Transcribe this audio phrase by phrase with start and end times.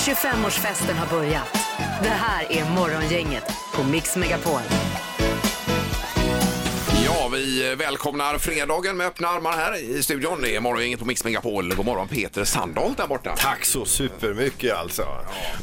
[0.00, 1.48] 25-årsfesten har börjat.
[2.02, 4.60] Det här är Morgongänget på Mix Megapol.
[7.32, 10.42] Vi välkomnar fredagen med öppna armar här i studion.
[10.42, 11.74] Det är morgongänget på Mix Megapol.
[11.74, 13.34] God morgon Peter Sandholt där borta.
[13.38, 15.06] Tack så supermycket alltså.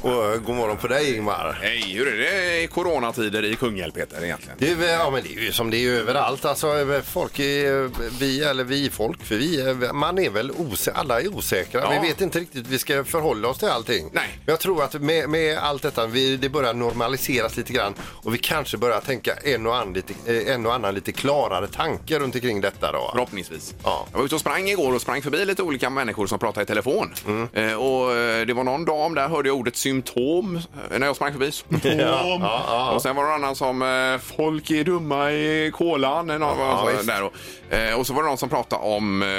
[0.02, 1.60] Och eh, god morgon på dig Ingmar.
[1.62, 4.56] Hej, hur är det i coronatider i Kungälv Peter egentligen?
[4.60, 6.46] Du, eh, ja men det är ju som det är överallt.
[6.46, 7.90] Alltså eh, folk är,
[8.20, 11.82] vi, eller vi folk, för vi, är- man är väl osäker, alla är osäkra.
[11.82, 12.00] Ja.
[12.02, 14.10] Vi vet inte riktigt hur vi ska förhålla oss till allting.
[14.14, 14.28] Nej.
[14.46, 18.34] Men Jag tror att med, med allt detta, vi, det börjar normaliseras lite grann och
[18.34, 22.20] vi kanske börjar tänka en och, annan lite, eh, en och annan lite klarare tanke
[22.20, 23.10] runt omkring detta då.
[23.12, 23.76] Förhoppningsvis.
[23.84, 24.06] Ja.
[24.12, 26.66] Jag var ute och sprang igår och sprang förbi lite olika människor som pratade i
[26.66, 27.14] telefon.
[27.54, 31.16] Eh, och eh, det var någon dam där hörde jag ordet symptom eh, när jag
[31.16, 31.52] sprang förbi.
[31.58, 31.92] Symptom.
[32.00, 32.92] ja, ja.
[32.92, 36.28] Och sen var det någon annan som eh, folk är dumma i kolan.
[36.28, 37.34] Någon, Ja, så där och,
[37.74, 39.30] eh, och så var det någon som pratade om eh,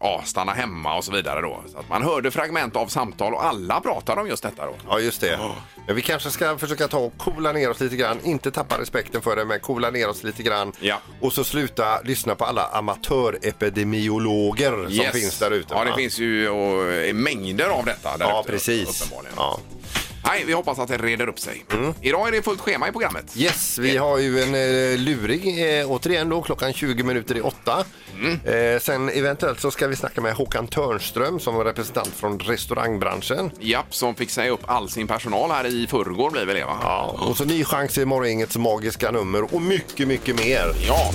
[0.00, 1.60] ja, stanna hemma och så vidare då.
[1.72, 4.74] Så att man hörde fragment av samtal och alla pratade om just detta då.
[4.88, 5.38] Ja, just det.
[5.86, 8.18] Men vi kanske ska försöka ta och coola ner oss lite grann.
[8.24, 10.72] Inte tappa respekten för det, men coola ner oss lite grann.
[10.80, 10.96] Ja.
[11.20, 15.12] Och så sluta lyssna på alla amatörepidemiologer som Yes.
[15.12, 15.74] finns där ute.
[15.74, 15.96] Ja, det va?
[15.96, 19.00] finns ju och, eh, mängder av detta där Ja, ute, precis.
[19.02, 19.34] Uppenbarligen.
[19.36, 19.58] Ja.
[20.24, 21.64] Nej, vi hoppas att det reder upp sig.
[22.00, 23.36] Idag är det fullt schema i programmet.
[23.36, 27.84] Yes, vi har ju en eh, luring eh, återigen då klockan 20 minuter i åtta.
[28.14, 28.74] Mm.
[28.74, 33.50] Eh, sen eventuellt så ska vi snacka med Håkan Törnström som är representant från restaurangbranschen.
[33.60, 36.78] Japp, som fick säga upp all sin personal här i förrgår blir väl det va?
[36.82, 40.72] Ja, och så ny chans i morgongängets magiska nummer och mycket, mycket mer.
[40.88, 41.12] Ja.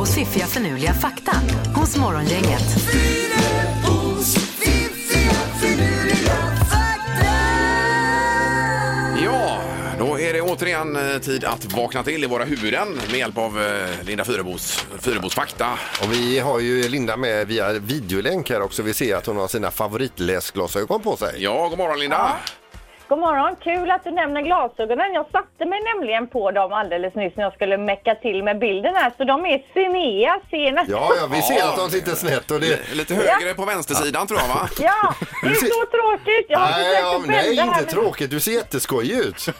[0.00, 1.32] Fyrebos fiffiga förnuliga fakta
[1.74, 2.76] hos Morgongänget.
[9.24, 9.58] Ja,
[9.98, 13.62] då är det återigen eh, tid att vakna till i våra huvuden med hjälp av
[13.62, 15.78] eh, Linda Fyrebos, Fyrebos fakta.
[16.02, 18.82] Och vi har ju Linda med via videolänk här också.
[18.82, 21.34] Vi ser att hon har sina favoritläsglasögon på sig.
[21.38, 22.36] Ja, god morgon Linda.
[23.10, 25.12] God morgon, kul att du nämner glasögonen.
[25.14, 28.94] Jag satte mig nämligen på dem alldeles nyss när jag skulle mecka till med bilden
[28.96, 29.12] här.
[29.16, 30.84] Så de är Sinea, sena.
[30.88, 31.68] Ja, ja, vi ser Ja.
[31.70, 32.94] att de sitter snett och det...
[32.94, 34.68] Lite högre på vänstersidan tror jag va?
[34.80, 36.46] Ja, det är så tråkigt.
[36.48, 38.30] Jag har Nej, försökt ja, att nej, vända här, inte men- tråkigt.
[38.30, 39.46] Du ser jätteskojig ut.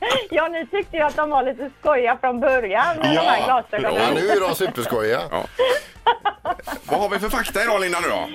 [0.30, 3.22] Ja, ni tyckte ju att de var lite skojiga från början med Ja.
[3.22, 4.02] de här glasögonen.
[4.02, 5.20] Ja, nu är de superskojiga.
[5.30, 5.44] Ja.
[6.84, 8.28] Vad har vi för fakta idag Linda nu då?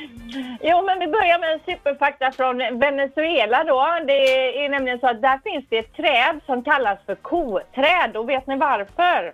[0.62, 3.98] Jo, men vi börjar med en superfakta från Venezuela då.
[4.08, 8.18] Det är nämligen så att där finns det ett träd som kallas för koträd.
[8.18, 9.34] Och vet ni varför?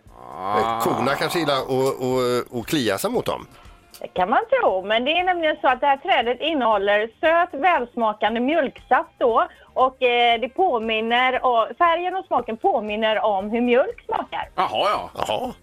[0.82, 3.48] Korna kanske gillar att och, och klia sig mot dem.
[4.02, 7.62] Det kan man tro, men det är nämligen så att det här trädet innehåller söt,
[7.62, 9.48] välsmakande mjölksaft då.
[9.74, 14.50] Och eh, det påminner, och färgen och smaken påminner om hur mjölk smakar.
[14.56, 15.10] Jaha ja.
[15.28, 15.54] Jaha.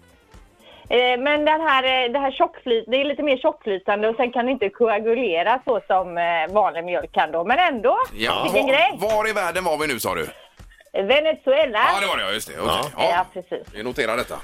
[0.89, 4.31] Eh, men den här, eh, det här tjockflyt, det är lite mer tjockflytande och sen
[4.31, 7.43] kan det inte koagulera så som eh, vanlig mjölk kan då.
[7.43, 8.43] Men ändå, ja.
[8.43, 8.91] vilken Var, grej!
[8.97, 10.27] var i världen var vi nu sa du?
[10.93, 11.79] Venezuela.
[11.93, 12.61] Ja, det var det ja, just det.
[12.61, 12.91] Okej.
[12.97, 13.25] Ja, Ja.
[13.33, 13.67] precis.
[13.73, 14.35] Vi noterar detta.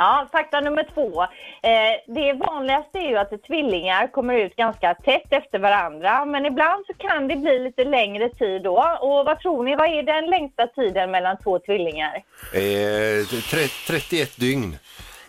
[0.00, 1.22] Ja, fakta nummer två.
[1.22, 6.24] Eh, det vanligaste är ju att tvillingar kommer ut ganska tätt efter varandra.
[6.24, 8.98] Men ibland så kan det bli lite längre tid då.
[9.00, 12.14] Och vad tror ni, vad är den längsta tiden mellan två tvillingar?
[12.54, 14.76] Eh, tre, 31 dygn.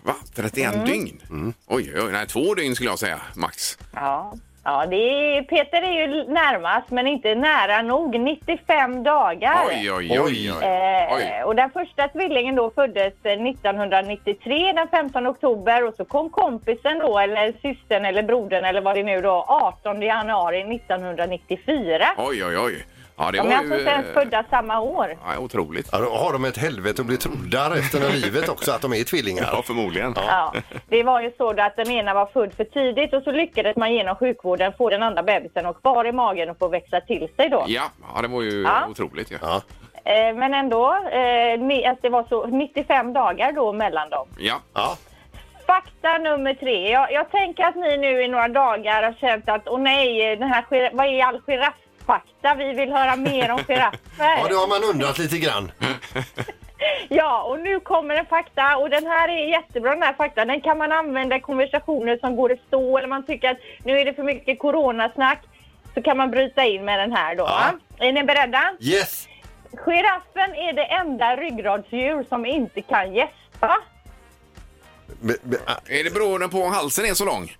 [0.03, 0.15] Va?
[0.35, 1.21] 31 dygn?
[1.67, 2.11] Oj, oj, oj.
[2.11, 3.77] Nej, två dygn skulle jag säga, max.
[3.95, 4.33] Ja.
[4.63, 8.19] Ja, det är, Peter är ju närmast men inte nära nog.
[8.19, 9.65] 95 dagar.
[9.67, 10.51] Oj, oj, oj.
[10.51, 10.67] oj.
[10.67, 16.29] Eh, och den första tvillingen då föddes eh, 1993 den 15 oktober och så kom
[16.29, 22.07] kompisen då eller systern eller brodern eller vad det är nu då 18 januari 1994.
[22.17, 22.85] Oj, oj, oj.
[23.21, 23.79] Ja, det De är var alltså ju...
[23.79, 25.17] inte ens eh, födda samma år.
[25.25, 25.89] Ja, otroligt.
[25.91, 28.93] Ja, då har de ett helvete att bli trodda resten av livet också att de
[28.93, 29.49] är tvillingar.
[29.53, 30.13] Ja, förmodligen.
[30.15, 30.53] Ja,
[30.87, 33.75] det var ju så då att den ena var född för tidigt och så lyckades
[33.77, 37.27] man genom sjukvården få den andra bebisen och kvar i magen och få växa till
[37.35, 37.63] sig då.
[37.67, 37.83] Ja,
[38.15, 38.87] ja det var ju Ja.
[38.89, 39.31] otroligt.
[39.31, 39.37] Ja.
[39.41, 39.61] Ja.
[40.13, 44.27] Eh, men ändå, eh, ni- att det var så 95 dagar då mellan dem.
[44.39, 44.55] Ja.
[44.73, 44.95] Ja.
[45.67, 46.89] Fakta nummer tre.
[46.91, 50.47] Jag, jag tänker att ni nu i några dagar har känt att åh nej, den
[50.51, 51.41] här, gir- vad är all
[52.15, 52.55] giraffakta?
[52.55, 53.99] Vi vill höra mer om giraffer.
[54.17, 55.71] ja, det har man undrat lite grann.
[57.09, 60.47] Ja, och nu kommer en fakta och den här är jättebra den här faktan.
[60.47, 63.99] Den kan man använda i konversationer som går att stå eller man tycker att nu
[63.99, 65.39] är det för mycket coronasnack
[65.93, 67.43] så kan man bryta in med den här då.
[67.43, 67.71] Ja.
[68.07, 68.73] Är ni beredda?
[68.79, 69.27] Yes!
[69.85, 73.77] Giraffen är det enda ryggradsdjur som inte kan gäspa.
[75.21, 77.55] Be- be- ah, Är det beroende på om halsen är så lång?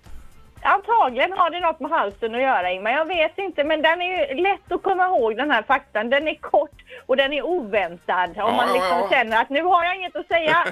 [0.62, 2.90] Antagligen har det något med halsen att göra Ingmar.
[2.90, 6.10] Jag vet inte men den är ju lätt att komma ihåg den här faktan.
[6.10, 6.76] Den är kort
[7.06, 8.30] och den är oväntad.
[8.30, 9.08] Om Ja, man ja, liksom ja.
[9.10, 10.66] känner att nu har jag inget att säga.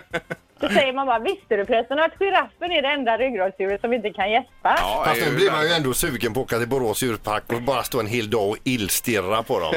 [0.60, 4.10] Då säger man bara, visste du förresten att giraffen är det enda ryggradsdjuret som inte
[4.10, 4.48] kan gäspa?
[4.80, 7.62] Ja, Fast nu blir man ju ändå sugen på att åka till Borås djurpark och
[7.62, 9.74] bara stå en hel dag och illstirra på dem.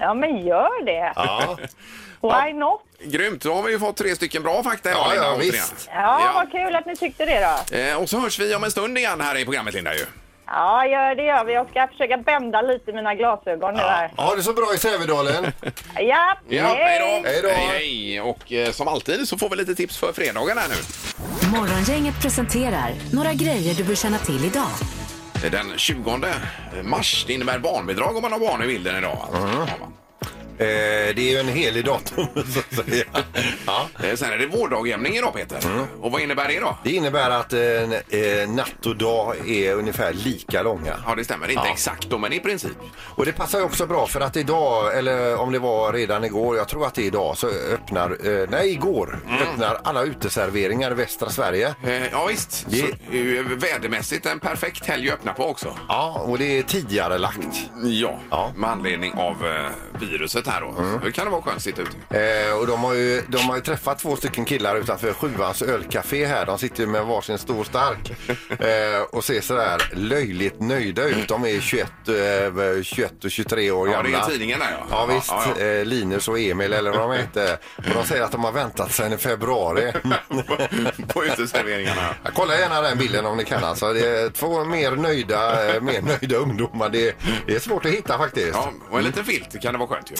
[0.00, 1.12] Ja, men gör det.
[1.16, 1.56] Ja,
[2.22, 2.80] Why not?
[3.04, 5.52] Grymt, då har vi ju fått tre stycken bra fakta idag, Ja, Linda, ja, återigen.
[5.52, 5.88] visst.
[5.94, 7.40] Ja, vad kul att ni tyckte det
[7.70, 7.76] då.
[7.76, 9.94] Eh, och så hörs vi om en stund igen här i programmet, Linda.
[9.94, 10.04] Ju.
[10.46, 11.52] Ja, gör det gör vi.
[11.52, 14.10] Jag ska försöka bända lite mina glasögon nu här.
[14.16, 15.44] ha det så bra i Sävedalen.
[15.96, 17.28] Ja, Ja, hej då!
[17.28, 17.48] Hej då.
[17.48, 18.20] Hej, hej.
[18.20, 20.74] Och eh, som alltid så får vi lite tips för fredagen här nu.
[21.58, 24.68] Morgongänget presenterar några grejer du bör känna till idag.
[25.44, 26.18] Är Den 20
[26.82, 29.18] mars, det innebär barnbidrag om man har barn i bilden idag.
[29.20, 29.48] Alltså.
[29.48, 29.86] Ja, va.
[30.58, 30.66] Eh,
[31.14, 33.04] det är ju en helig datum så att säga.
[33.66, 33.88] Ja.
[34.04, 35.58] Eh, Sen är det vårdagjämning idag Peter.
[36.00, 36.78] Och vad innebär det då?
[36.84, 40.96] Det innebär att eh, eh, natt och dag är ungefär lika långa.
[41.06, 41.48] Ja, det stämmer.
[41.50, 42.72] Inte exakt då, men i princip.
[43.00, 46.56] Och det passar ju också bra för att idag, eller om det var redan igår,
[46.56, 48.10] jag tror att det är idag, så öppnar,
[48.42, 51.74] eh, nej igår, öppnar alla uteserveringar i västra Sverige.
[51.86, 52.66] Eh, ja, visst.
[52.68, 55.78] Det- Så, ju vädermässigt en perfekt helg att öppna på också.
[55.88, 57.38] Ja, och det är tidigare lagt.
[57.84, 58.52] Ja, Ja.
[58.56, 59.70] med anledning av eh,
[60.00, 61.00] viruset här då.
[61.04, 62.18] Det kan det vara skönt att sitta ute.
[62.48, 66.26] Eh, och de har, ju, de har ju träffat två stycken killar utanför Sjuans ölcafé
[66.26, 66.46] här.
[66.46, 68.12] De sitter ju med varsin stor stark
[68.60, 71.28] eh, och ser sådär löjligt nöjda ut.
[71.28, 74.18] De är 21, eh, 21 och 23 år Ja, gamla.
[74.18, 74.86] det är tidningen där ja.
[74.90, 75.64] Ja visst, Ja, ja.
[75.64, 77.56] Eh, Linus och Emil eller vad de heter.
[77.76, 79.92] Och de säger att de har väntat sedan i februari.
[81.14, 82.14] på uteserveringarna.
[82.24, 83.64] Ja, kolla gärna den bilden om ni kan.
[83.64, 86.88] Alltså, det är två mer nöjda, eh, mer nöjda ungdomar.
[86.88, 88.50] Det, det är svårt att hitta faktiskt.
[88.54, 90.14] Ja, och en liten filt kan det vara skönt ju.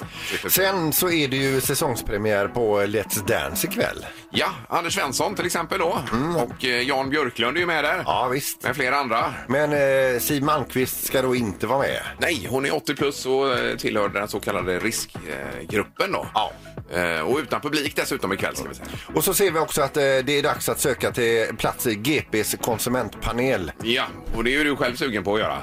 [0.48, 4.06] Sen så är det ju säsongspremiär på Let's Dance ikväll.
[4.30, 5.98] Ja, Anders Svensson till exempel då.
[6.36, 8.02] Och eh, Jan Björklund är ju med där.
[8.06, 8.62] Ja visst.
[8.62, 9.34] Med flera andra.
[9.48, 12.00] Men eh, Siw Malmkvist ska då inte vara med.
[12.18, 16.26] Nej, hon är 80 plus och eh, tillhör den så kallade riskgruppen då.
[16.34, 16.52] Ja.
[16.92, 18.86] Eh, Och utan publik dessutom ikväll ska vi säga.
[19.14, 21.94] Och så ser vi också att eh, det är dags att söka till plats i
[21.94, 23.72] GPs konsumentpanel.
[23.82, 24.04] Ja,
[24.36, 25.58] och det är ju du själv sugen på att göra.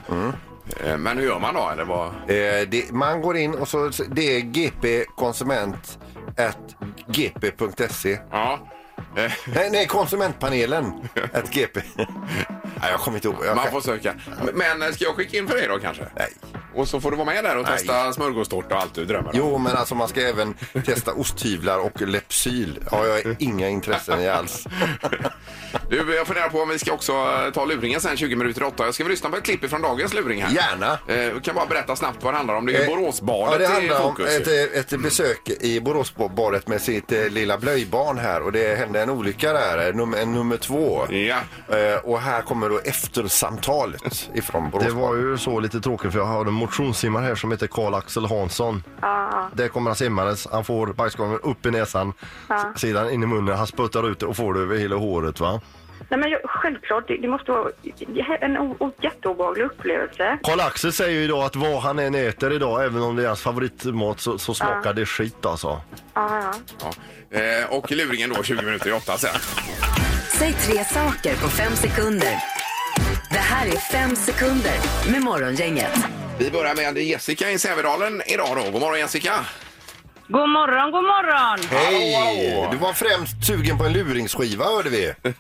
[0.86, 1.70] Eh, Men hur gör man då?
[1.70, 2.08] Eller vad?
[2.08, 6.00] Eh, det, man går in och så det är gpkonsument
[7.08, 8.18] gp.se.
[8.32, 8.60] Ja.
[9.16, 10.94] Eh, Nej, nej, konsumentpanelen
[11.34, 11.80] at gp.
[11.96, 12.08] nej,
[12.92, 13.38] jag kommer inte ihåg.
[13.46, 14.14] Jag Man kan- får söka.
[14.54, 16.04] Men eh, ska jag skicka in för dig då kanske?
[16.16, 16.34] Nej.
[16.76, 17.78] Och så får du vara med där och Nej.
[17.78, 19.34] testa smörgåstårta och allt du drömmer om.
[19.38, 20.54] Jo, men alltså man ska även
[20.86, 22.80] testa osthyvlar och Lepsyl.
[22.92, 24.66] Ja, jag har inga intressen i alls.
[25.90, 28.66] Du, jag funderar på om vi ska också eh, ta luringen sen 20 minuter i
[28.66, 28.86] åtta.
[28.86, 30.52] Jag ska väl lyssna på ett klipp från dagens luring här.
[30.56, 31.00] Gärna.
[31.08, 32.66] Eh, kan bara berätta snabbt vad det handlar om.
[32.66, 34.48] Det är ju Boråsbadet Ja, det i handlar om fokus.
[34.48, 39.10] ett, ett besök i Boråsbadet med sitt eh, lilla blöjbarn här och det hände en
[39.10, 41.02] olycka där, num en nummer två.
[41.10, 41.38] Ja.
[41.78, 44.94] Eh, och här kommer då eftersamtalet ifrån Det Boråsbadet.
[44.98, 48.84] var ju så lite tråkigt för jag har en motionssimmare här som heter Karl-Axel Hansson.
[49.54, 50.48] Där kommer han simmandes.
[50.52, 52.14] Han får bajskorven upp i näsan,
[52.50, 53.58] s- sedan in i munnen.
[53.58, 55.62] Han sputtar ut det och får det över hela håret va.
[56.10, 57.70] Nej, men jag- självklart, det, det måste vara
[58.42, 60.38] en o- o- jätteobehaglig upplevelse.
[60.44, 63.42] Karl-Axel säger ju idag att vad han än äter idag, även om det är hans
[63.42, 65.82] favoritmat, så, så smakar det skit alltså.
[66.14, 66.54] Ja, ja.
[67.32, 67.40] Ja.
[67.40, 69.30] Eh, och luringen då 20 minuter i åtta sen.
[70.30, 72.36] Säg tre saker på fem sekunder.
[73.32, 74.74] Det här är fem sekunder
[75.12, 76.06] med Morgongänget.
[76.40, 78.72] Vi börjar med Jessica i Sävedalen idag då.
[78.72, 79.34] God morgon Jessica!
[80.28, 81.60] God morgon, god morgon!
[81.70, 82.68] Hej!
[82.72, 85.14] Du var främst sugen på en luringsskiva hörde vi.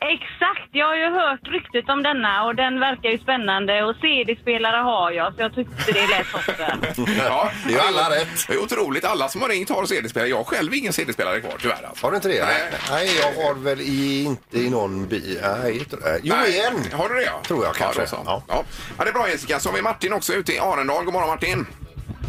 [0.00, 4.76] Exakt, jag har ju hört ryktet om denna och den verkar ju spännande och CD-spelare
[4.76, 7.06] har jag så jag tyckte det lät toppen.
[7.26, 8.46] Ja, Det är ju alla rätt.
[8.48, 9.04] Det är otroligt.
[9.04, 10.28] Alla som har ringt har CD-spelare.
[10.30, 11.82] Jag har själv ingen CD-spelare kvar tyvärr.
[11.88, 12.06] Alltså.
[12.06, 12.44] Har du inte det?
[12.44, 12.72] Nej.
[12.90, 15.38] Nej, jag har väl i, inte i någon bil.
[15.62, 16.20] Nej, jag.
[16.22, 16.60] Jo, Nej.
[16.60, 16.98] en.
[16.98, 17.22] Har du det?
[17.22, 17.40] Ja?
[17.42, 18.00] Tror jag kanske.
[18.00, 18.16] Ja, så.
[18.26, 18.42] Ja.
[18.48, 18.64] Ja.
[18.98, 19.04] Ja.
[19.04, 19.60] det är bra Jessica.
[19.60, 21.04] Så har vi Martin också ute i Arendal.
[21.04, 21.66] God morgon Martin!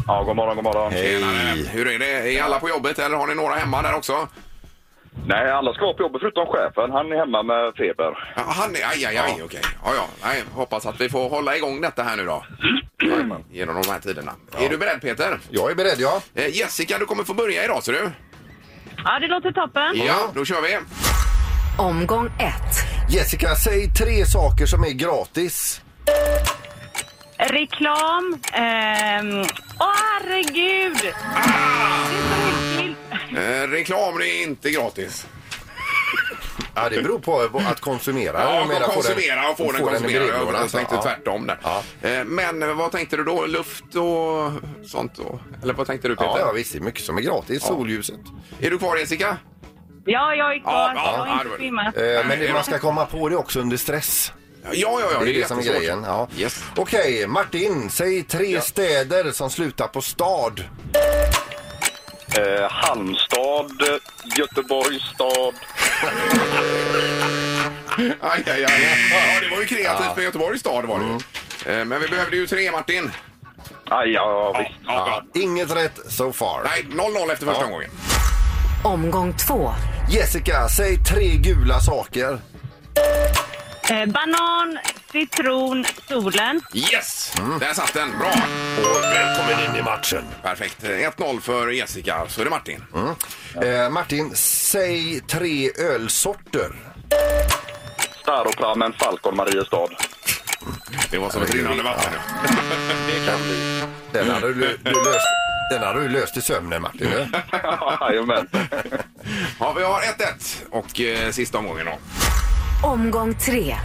[0.07, 0.91] Ja, god morgon, god morgon.
[0.91, 1.35] Tjenare.
[1.35, 1.69] Hej.
[1.71, 2.37] Hur är det?
[2.37, 4.27] Är alla på jobbet eller har ni några hemma där också?
[5.27, 6.91] Nej, alla ska vara på jobbet förutom chefen.
[6.91, 8.33] Han är hemma med feber.
[8.35, 8.79] Ja, han är...
[8.91, 9.41] Aj, aj, aj.
[9.43, 9.61] Okej.
[9.85, 10.05] Ja, ja.
[10.23, 12.45] Nej, hoppas att vi får hålla igång detta här nu då.
[13.03, 13.43] Jajamän.
[13.51, 14.31] Genom de här tiderna.
[14.59, 15.39] Är du beredd Peter?
[15.49, 16.21] Jag är beredd, ja.
[16.35, 18.11] Eh, Jessica, du kommer få börja idag ser du.
[19.03, 20.05] Ja, det låter toppen.
[20.07, 20.77] Ja, då kör vi.
[21.77, 22.75] Omgång ett.
[23.13, 25.81] Jessica, säg tre saker som är gratis.
[27.37, 28.39] Reklam.
[28.53, 29.41] Ehm...
[29.79, 30.97] Åh, herregud!
[31.01, 32.80] Det är så helt vilt.
[33.38, 35.27] Eh, reklam det är inte gratis.
[36.75, 38.41] Ja, det beror på att konsumera.
[38.43, 40.27] Ja, Jag menar, få konsumera och få den i konsumerad.
[40.27, 41.01] brevlådan, Jag så, tänkte ja.
[41.01, 41.57] tvärtom där.
[41.63, 41.83] Ja.
[42.01, 43.45] Eh, Men eh, vad tänkte du då?
[43.45, 44.51] Luft och
[44.89, 45.39] sånt då?
[45.63, 46.29] Eller vad tänkte du Peter?
[46.29, 46.71] Ja, ja, visst.
[46.71, 47.63] Det är mycket som är gratis.
[47.63, 48.19] Solljuset.
[48.59, 49.38] Är du kvar Jessica?
[50.05, 50.73] Ja, jag är kvar.
[50.73, 51.97] Ja, ja, jag ja, har det inte svimmat.
[51.97, 54.31] Eh, men det, man ska komma på det också under stress.
[54.63, 55.19] Ja, ja, ja.
[55.23, 55.81] Det är det som är jättesvårt.
[55.81, 56.03] grejen.
[56.03, 56.27] Ja.
[56.38, 56.63] Yes.
[56.75, 57.89] Okej, Martin.
[57.89, 60.63] Säg tre städer som slutar på stad.
[62.38, 63.71] Eh, Halmstad,
[64.38, 65.53] Göteborgs stad,
[68.21, 68.81] Aj, aj, aj.
[69.11, 71.79] Ja, det var ju kreativt med Göteborgs stad var det ju.
[71.79, 73.11] Eh, Men vi behövde ju tre, Martin.
[73.89, 74.79] Aj, ja, visst.
[74.88, 75.23] Ja.
[75.33, 76.61] Inget rätt so far.
[76.63, 77.65] Nej, 0-0 efter första Ja.
[77.65, 77.89] omgången.
[78.83, 79.73] Omgång två.
[80.09, 82.39] Jessica, säg tre gula saker.
[83.89, 84.79] Eh, banan,
[85.11, 86.61] citron, solen.
[86.73, 87.33] Yes!
[87.59, 88.17] Där satt den.
[88.19, 88.27] Bra.
[88.77, 90.23] Och välkommen in i matchen.
[90.43, 90.83] Perfekt.
[90.83, 92.25] 1-0 för Jessica.
[92.29, 92.83] Så är det Martin.
[93.63, 96.71] Eh, Martin, säg tre ölsorter.
[98.21, 99.87] Staroprammen, Falcon, Mariestad.
[101.11, 102.13] Det var som ett rinnande vatten.
[102.13, 102.49] ja.
[103.07, 103.83] Det kan bli.
[104.11, 104.53] Den hade du,
[104.83, 105.27] du löst.
[105.71, 107.07] Den hade du löst i sömnen Martin.
[107.07, 107.43] eller?
[108.09, 108.47] Jajamän.
[109.59, 111.97] Ja, vi har 1-1 och eh, sista omgången då.
[112.87, 113.75] Omgång tre.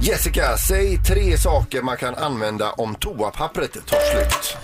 [0.00, 4.56] Jessica, säg tre saker man kan använda om toapappret tar slut.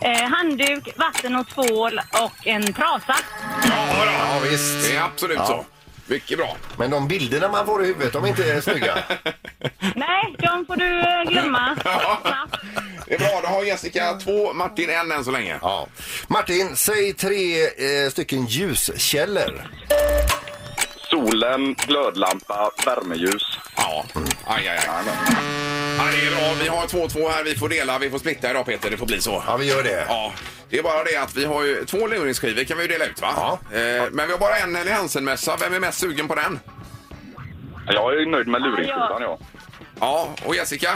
[0.00, 3.16] Eh, handduk, vatten och tvål och en trasa.
[3.64, 4.10] Ja, då.
[4.12, 4.82] Ja, visst.
[4.82, 5.64] Det är absolut så.
[6.06, 6.56] Mycket bra.
[6.76, 8.94] Men de bilderna man får i huvudet, de är inte snygga.
[9.94, 11.76] Nej, de får du eh, glömma.
[12.22, 12.56] Snabbt.
[13.06, 13.40] Det är bra.
[13.42, 15.58] Då har Jessica två, Martin en än så länge.
[15.62, 15.86] Ja.
[16.28, 19.68] Martin, säg tre eh, stycken ljuskällor.
[21.10, 23.58] Solen, glödlampa, värmeljus.
[23.76, 24.04] Ja.
[24.46, 25.04] Aj, aj, aj.
[25.98, 26.54] Ja, det är bra.
[26.62, 27.44] Vi har 2-2 här.
[27.44, 27.98] Vi får dela.
[27.98, 28.90] Vi får splitta idag, Peter.
[28.90, 29.42] Det får bli så.
[29.46, 30.04] Ja, vi gör det.
[30.08, 30.32] Ja,
[30.70, 33.22] det är bara det att vi har ju två luringsskivor kan vi ju dela ut
[33.22, 33.28] va?
[33.36, 33.58] Ja.
[33.78, 35.56] Eh, men vi har bara en Helly Hansen-mössa.
[35.60, 36.60] Vem är mest sugen på den?
[37.86, 39.38] Jag är nöjd med luringskivan, ja.
[40.00, 40.90] Ja, och Jessica?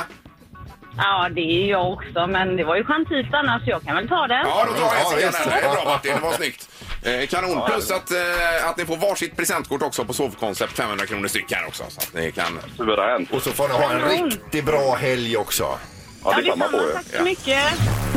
[0.97, 3.63] Ja, det är jag också, men det var ju chantigt annars.
[3.67, 4.47] Jag kan väl ta den.
[4.47, 5.61] Ja, då tar Ja, Jessica den.
[5.63, 6.69] Det är bra Martin, det var snyggt.
[7.03, 7.63] Eh, kanon.
[7.71, 11.67] Plus att, eh, att ni får varsitt presentkort också på Sovkoncept 500 kronor styck här
[11.67, 11.85] också.
[11.89, 12.59] Så att ni kan...
[12.77, 13.33] Suveränt.
[13.33, 15.79] Och så får ni ha en riktigt bra helg också.
[16.25, 16.93] Ja, Ja, detsamma på er.
[16.95, 17.65] Tack så mycket.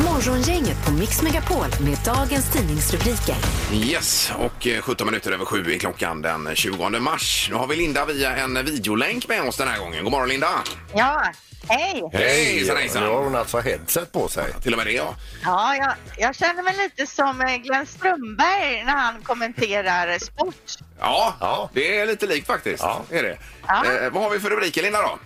[0.05, 3.35] Morgongänget på Mix Megapol med dagens tidningsrubriker.
[3.73, 7.47] Yes, och eh, 17 minuter över sju är klockan den 20 mars.
[7.51, 10.03] Nu har vi Linda via en videolänk med oss den här gången.
[10.03, 10.49] God morgon Linda!
[10.93, 11.23] Ja,
[11.69, 12.03] hej.
[12.13, 13.03] Hejsan hejsan!
[13.03, 14.53] Nu har hon alltså headset på sig.
[14.63, 15.15] Till och med det ja.
[15.43, 20.55] Ja, jag, jag känner mig lite som eh, Glenn Strömberg när han kommenterar sport.
[20.99, 21.69] Ja, Ja.
[21.73, 22.83] det är lite likt faktiskt.
[22.83, 23.01] Ja.
[23.11, 23.37] Är det.
[23.67, 23.85] Ja.
[23.85, 25.19] Eh, vad har vi för rubriker Linda då?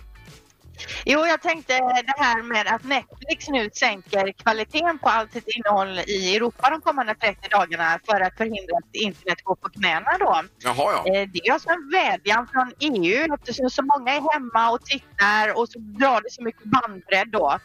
[1.05, 6.00] Jo, jag tänkte det här med att Netflix nu sänker kvaliteten på allt sitt innehåll
[6.00, 10.41] i Europa de kommande 30 dagarna för att förhindra att internet går på knäna då.
[10.57, 11.13] Jaha ja.
[11.15, 15.57] Eh, Det är alltså en vädjan från EU eftersom så många är hemma och tittar
[15.57, 17.59] och så drar det så mycket bandbredd då.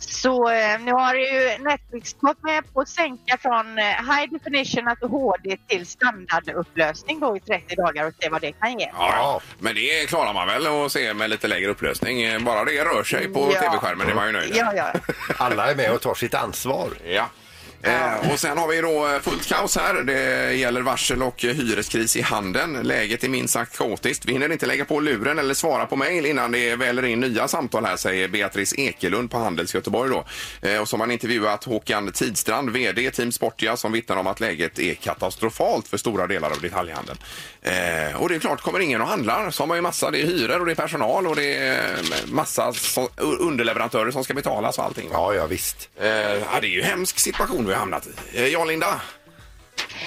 [0.00, 4.88] Så eh, nu har ju Netflix gått med på att sänka från eh, high definition,
[4.88, 8.90] alltså HD, till standardupplösning då i 30 dagar och se vad det kan ge.
[8.98, 9.40] Ja.
[9.58, 12.44] Men det klarar man väl att se med lite lägre upplösning.
[12.44, 13.60] Bara det rör sig på Ja.
[13.60, 14.52] tv-skärmen är man ju nöjd.
[14.56, 14.92] Ja, ja.
[15.36, 16.88] Alla är med och tar sitt ansvar.
[17.04, 17.26] Ja.
[17.82, 19.94] Eh, och sen har vi då eh, fullt kaos här.
[19.94, 22.82] Det gäller varsel och hyreskris i handeln.
[22.82, 24.24] Läget är minst sagt kaotiskt.
[24.24, 27.48] Vi hinner inte lägga på luren eller svara på mejl innan det väller in nya
[27.48, 30.24] samtal här, säger Beatrice Ekelund på Handels Göteborg då.
[30.68, 34.40] Eh, och så har man intervjuat Håkan Tidstrand, VD Team Sportia, som vittnar om att
[34.40, 37.18] läget är katastrofalt för stora delar av detaljhandeln.
[37.62, 40.20] Eh, och det är klart, kommer ingen och handlar så har man ju massa, det
[40.20, 44.34] är hyror och det är personal och det är eh, massa så, underleverantörer som ska
[44.34, 45.08] betalas och allting.
[45.08, 45.14] va?
[45.14, 45.88] Ja, ja visst.
[46.00, 48.38] Eh, ja, det är ju hemsk situation vi har hamnat i.
[48.38, 49.00] Eh, ja, Linda?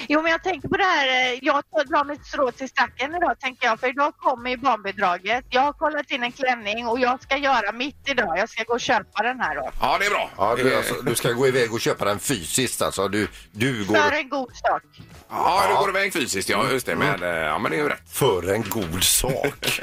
[0.08, 1.32] Jo, men jag tänkte på det här.
[1.32, 3.80] eh, Jag drar mitt strå till stacken idag, tänker jag.
[3.80, 5.44] För idag kommer ju barnbidraget.
[5.50, 8.38] Jag har kollat in en klänning och jag ska göra mitt idag.
[8.38, 9.70] Jag ska gå och köpa den här då.
[9.80, 10.30] Ja, det är bra.
[10.38, 13.08] Ja, du, Eh, alltså, du ska gå iväg och köpa den fysiskt alltså.
[13.08, 14.82] Du, du går För en god sak.
[15.30, 16.48] ja, du går iväg fysiskt.
[16.48, 16.96] Ja, just det.
[16.96, 18.10] Med, eh, ja, men det är ju rätt.
[18.12, 19.80] för en god sak.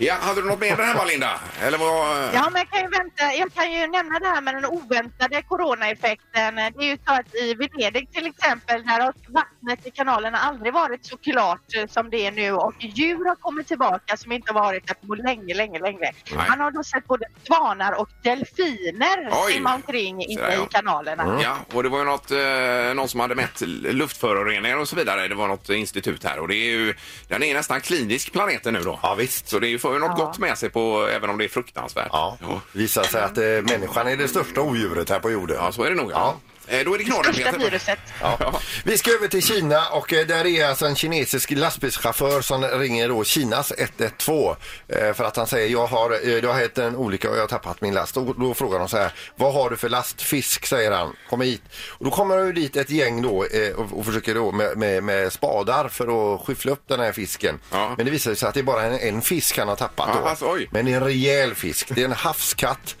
[0.00, 1.40] Ja, hade du något mer där, Linda?
[1.62, 2.28] Eller vad?
[2.34, 5.42] Ja, men jag kan, ju vänta, jag kan ju nämna det här med den oväntade
[5.42, 6.54] coronaeffekten.
[6.54, 10.72] Det är ju så att i Venedig till exempel, där har vattnet i kanalerna aldrig
[10.72, 14.52] varit så klart eh, som det är nu och djur har kommit tillbaka som inte
[14.52, 15.98] har varit där på länge, länge, länge.
[16.34, 16.48] Nej.
[16.48, 19.52] Man har då sett både svanar och delfiner Oj.
[19.52, 20.64] simma omkring inne ja.
[20.64, 21.40] i kanalerna.
[21.42, 23.60] Ja, och det var ju något, eh, någon som hade mätt
[23.92, 25.28] luftföroreningar och så vidare.
[25.28, 26.94] Det var något institut här och det är ju,
[27.28, 28.98] den är nästan klinisk planeten nu då.
[29.02, 29.48] Ja, visst.
[29.48, 30.24] Så det är ju- får ju något Ja.
[30.24, 32.08] gott med sig på, även om det är fruktansvärt.
[32.12, 32.38] Ja,
[32.72, 35.56] visar sig att eh, människan är det största odjuret här på jorden.
[35.60, 36.10] Ja, så är det nog.
[36.10, 36.34] Ja.
[36.70, 37.58] Eh, då är det knorren, Peter.
[37.58, 37.98] viruset.
[38.20, 38.60] Ja.
[38.84, 43.08] Vi ska över till Kina och eh, där är alltså en kinesisk lastbilschaufför som ringer
[43.08, 44.56] då Kinas 112
[44.88, 47.40] eh, för att han säger jag har, eh, det har hänt en olycka och jag
[47.40, 48.16] har tappat min last.
[48.16, 51.62] Och då frågar de så här, vad har du för lastfisk säger han, kom hit.
[51.88, 55.02] Och då kommer ju dit ett gäng då eh, och, och försöker då med, med,
[55.02, 57.58] med spadar för att skyffla upp den här fisken.
[57.70, 57.94] Ja.
[57.96, 60.20] Men det visar sig att det är bara en, en fisk han har tappat Ja,
[60.20, 60.26] då.
[60.26, 60.68] alltså, oj.
[60.70, 62.96] Men det är en rejäl fisk, det är en havskatt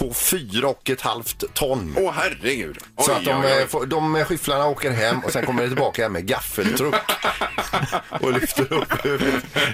[0.00, 1.94] på fyra och ett halvt ton.
[1.98, 2.78] Åh herregud.
[2.96, 3.62] Oj, Så att de, oj, oj.
[3.62, 6.94] eh, får- de eh, skyfflarna åker hem och sen kommer de tillbaka hem med gaffeltruck
[8.20, 8.92] och lyfter upp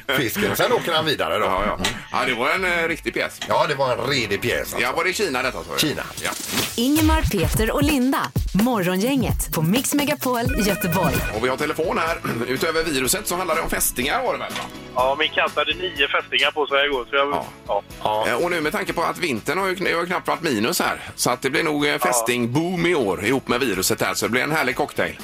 [0.07, 0.57] fisken.
[0.57, 1.45] Sen åker han vidare då.
[1.45, 1.79] Ja, ja.
[2.13, 3.41] ja, det var en eh, riktig pjäs.
[3.49, 4.61] Ja, det var en redig pjäs.
[4.61, 4.79] Alltså.
[4.81, 5.59] Ja, var det Kina detta?
[5.65, 5.79] sa?
[5.79, 6.03] Kina.
[6.25, 6.31] Ja.
[6.77, 8.21] Ingemar, Peter och Linda.
[8.55, 11.15] Morgongänget på Mix Megapol Göteborg.
[11.37, 12.19] Och vi har telefon här.
[12.49, 14.53] Utöver viruset så handlar det om fästingar var det väl?
[14.53, 14.65] Va?
[14.95, 17.07] Ja, min katt hade nio fästingar på sig igår.
[17.11, 17.47] Så jag, Ja.
[17.69, 17.83] ja.
[18.03, 18.27] Ja.
[18.29, 20.43] Eh, Och nu med tanke på att vintern har ju, kn- har ju knappt varit
[20.55, 21.01] minus här.
[21.17, 24.15] Så att det blir nog eh, fästingboom i år ihop med viruset här.
[24.15, 25.19] Så det blir en härlig cocktail.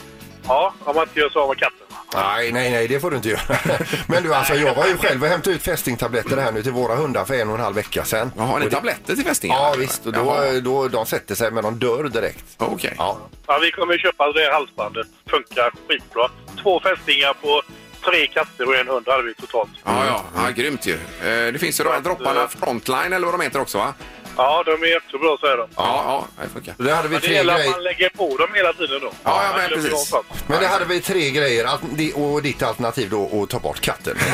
[0.47, 1.77] ja, om man inte gör så med katten.
[2.15, 3.41] Nej, nej, nej, det får du inte göra.
[4.07, 6.95] Men du, alltså jag var ju själv och hämtade ut fästingtabletter här nu till våra
[6.97, 8.33] hundar för en och en halv vecka sedan.
[8.37, 9.57] Ja, har ni Och det- tabletter till fästingar?
[9.57, 10.07] Ja, visst.
[10.07, 10.53] Och Jaha.
[10.53, 12.45] då, då, de sätter sig men de dör direkt.
[12.59, 12.95] Okej.
[12.99, 13.19] Ja.
[13.47, 15.07] Ja, vi kommer ju köpa det halsbandet.
[15.31, 16.29] Funkar skitbra.
[16.63, 17.63] Två fästingar på
[18.11, 19.71] tre katter och en hund hade vi totalt.
[19.85, 20.95] Ja, ja, ja, grymt ju.
[20.95, 23.95] Eh, Det finns ju de här dropparna Frontline eller vad de heter också va?
[24.37, 25.69] Ja, de är jättebra så är de.
[25.77, 26.75] Ja, ja, det funkar.
[26.79, 27.71] Det hade vi Men det tre gäller att grejer.
[27.73, 29.13] man lägger på dem hela tiden då.
[29.25, 30.15] Ja, ja, men glömmer precis.
[30.47, 34.17] Men det hade vi tre grejer di- och ditt alternativ då att ta bort katten.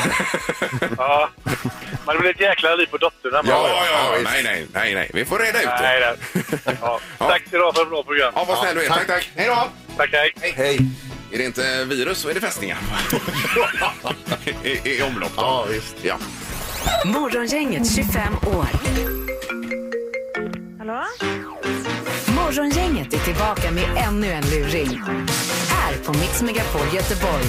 [0.97, 1.29] Ja.
[2.05, 3.49] Men det blir ett jäkla liv på dottern hemma.
[3.49, 4.31] Ja, ja, ja, visst.
[4.33, 5.11] nej, nej, nej, nej.
[5.13, 5.79] Vi får reda ut det.
[5.81, 6.15] nej.
[6.81, 6.99] Ja.
[7.19, 7.27] Ja.
[7.27, 8.31] Tack idag för ett bra program.
[8.35, 8.85] Ja, vad snäll du är.
[8.85, 9.29] Ja, Tack, tack.
[9.35, 9.67] Hej då!
[9.97, 10.53] Tack, hej.
[10.55, 10.79] Hej!
[11.31, 12.77] Är det inte virus så är det fästingar.
[14.63, 15.41] I, I omlopp då.
[15.41, 15.95] Ja, visst.
[16.01, 16.15] Ja.
[17.05, 18.67] Morgongänget 25 år.
[20.89, 21.05] Hallå?
[22.35, 25.01] Morgongänget är tillbaka med ännu en luring.
[25.69, 27.43] Här på Mix Megapol Göteborg.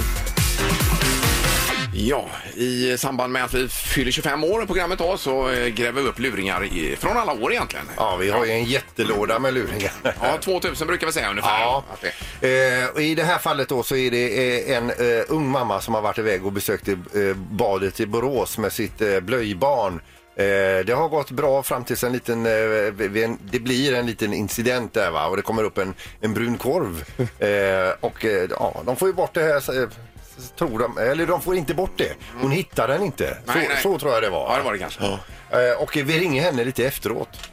[1.93, 6.01] ja, i samband med att vi fyller 25 år i programmet då så eh, gräver
[6.01, 7.85] vi upp luringar i, från alla år egentligen.
[7.97, 9.91] Ja, vi har ju en jättelåda med luringar.
[10.03, 11.59] Ja, 2000 brukar vi säga ungefär.
[11.61, 11.83] Ja.
[11.93, 12.11] Att det-
[12.81, 15.81] Eh, och I det här fallet då så är det eh, en eh, ung mamma
[15.81, 16.95] som har varit iväg och besökt eh,
[17.35, 20.01] badet i Borås med sitt eh, blöjbarn.
[20.41, 22.51] Eh, det har gått bra fram tills en liten, eh,
[23.41, 27.03] det blir en liten incident där va och det kommer upp en, en brun korv.
[27.41, 29.89] Eh, och ja, de får ju bort det här,
[30.57, 32.13] tror de, eller de får inte bort det.
[32.41, 33.37] Hon hittar den inte.
[33.45, 33.77] Nej, så, nej.
[33.83, 34.51] så tror jag det var.
[34.51, 35.03] Ja, det var det kanske.
[35.03, 37.49] Eh, och vi ringer henne lite efteråt.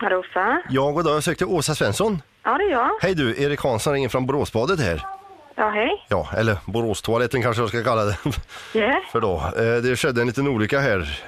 [0.00, 0.62] Rosa?
[0.70, 1.16] Ja, god dag.
[1.16, 2.22] Jag sökte Åsa Svensson.
[2.44, 2.90] Ja, det är jag.
[3.00, 5.06] Hej du, Erik Hansson ringer från Boråsbadet här.
[5.54, 6.06] Ja, hej.
[6.08, 8.16] Ja, eller Boråstoaletten kanske jag ska kalla det.
[8.74, 8.96] Yeah.
[9.12, 11.20] För då, eh, det skedde en liten olycka här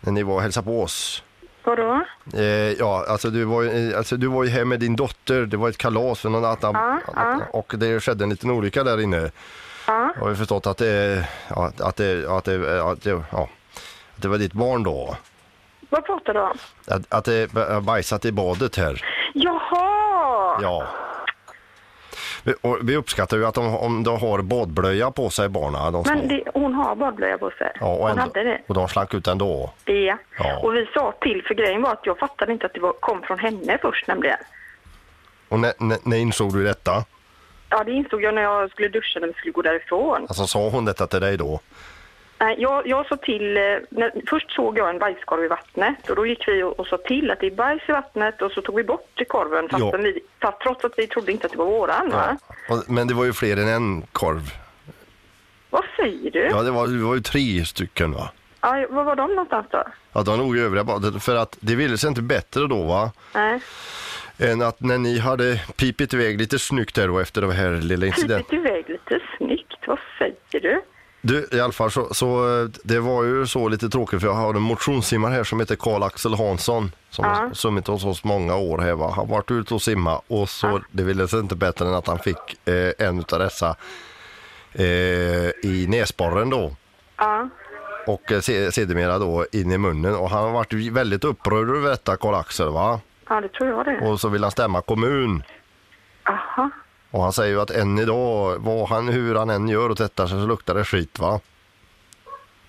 [0.00, 1.22] när ni var och hälsade på oss.
[1.64, 2.04] Vadå?
[2.34, 5.46] Eh, ja, alltså du, var ju, eh, alltså du var ju här med din dotter,
[5.46, 7.40] det var ett kalas för någon annan, Ja, ja.
[7.50, 9.30] och det skedde en liten olycka där inne.
[9.86, 10.12] Ja.
[10.14, 13.48] Jag har ju förstått att det, ja, att det, att det, att det, ja,
[14.16, 15.16] att det var ditt barn då.
[15.90, 16.58] Vad pratar du om?
[16.86, 17.52] Att, att det
[17.82, 19.04] bajsat i badet här.
[19.34, 20.58] Jaha!
[20.62, 20.86] Ja.
[22.44, 25.92] Vi, och vi uppskattar ju att de, om de har badblöja på sig barnen.
[25.92, 26.14] De små.
[26.14, 27.72] Men det, hon har badblöja på sig.
[27.80, 28.60] ja, och, hon ändå, hade det.
[28.66, 29.70] och de slank ut ändå.
[29.84, 30.18] Ja.
[30.38, 30.58] Ja.
[30.62, 33.22] Och vi sa till, för grejen var att jag fattade inte att det var, kom
[33.22, 34.38] från henne först nämligen.
[35.48, 37.04] Och när, när, när insåg du detta?
[37.70, 40.26] Ja, det insåg jag när jag skulle duscha när vi skulle gå därifrån.
[40.28, 41.60] Alltså sa hon detta till dig då?
[42.44, 46.16] Nej, jag, jag sa till, eh, när, först såg jag en bajskorv i vattnet och
[46.16, 48.60] då gick vi och, och sa till att det är bajs i vattnet och så
[48.62, 49.96] tog vi bort korven fast Ja.
[49.98, 52.10] vi, fast trots att vi trodde inte att det var våran.
[52.10, 52.36] Va?
[52.68, 54.42] Och, men det var ju fler än en korv.
[55.70, 56.38] Vad säger du?
[56.40, 58.30] Ja, det var, det var ju tre stycken va?
[58.60, 59.84] Ja, var var de någonstans då?
[60.12, 61.22] Ja, de låg i övriga badet.
[61.22, 63.12] För att det ville sig inte bättre då va?
[63.34, 63.60] Nej.
[64.38, 68.06] Än att när ni hade pipit iväg lite snyggt där då efter den här lilla
[68.06, 68.44] incidenten.
[68.44, 69.78] Pipit iväg lite snyggt.
[69.86, 70.82] Vad säger du?
[71.26, 74.34] Du, i alla fall så, så eh, det var ju så lite tråkigt för jag
[74.34, 77.30] har en motionssimmare här som heter Karl Axel Hansson som Ja.
[77.30, 79.12] har summit hos oss många år här va.
[79.16, 82.18] Han varit ute och simma och så det ville sig inte bättre än att han
[82.18, 83.76] fick eh, en utav dessa
[84.72, 84.84] eh,
[85.62, 86.76] i näsborren då.
[87.16, 87.48] Ja.
[88.06, 91.90] Och eh, se- sedermera då in i munnen och han har varit väldigt upprörd över
[91.90, 93.00] detta Karl Axel va.
[93.28, 93.98] Ja, det tror jag det.
[94.10, 95.42] Och så vill han stämma kommun.
[96.28, 96.70] Aha.
[97.14, 100.26] Och han säger ju att än idag, vad han, hur han än gör och tvättar
[100.26, 101.40] sig så luktar det skit va.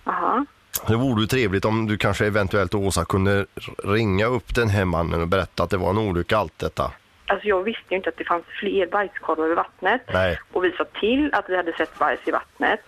[0.03, 0.45] Aha.
[0.87, 3.45] Det vore ju trevligt om du kanske eventuellt Åsa kunde
[3.83, 6.91] ringa upp den här mannen och berätta att det var en olycka allt detta.
[7.25, 10.01] Alltså jag visste ju inte att det fanns fler bajskorvar i vattnet.
[10.13, 10.39] Nej.
[10.51, 12.79] Och vi sa till att vi hade sett bajs i vattnet.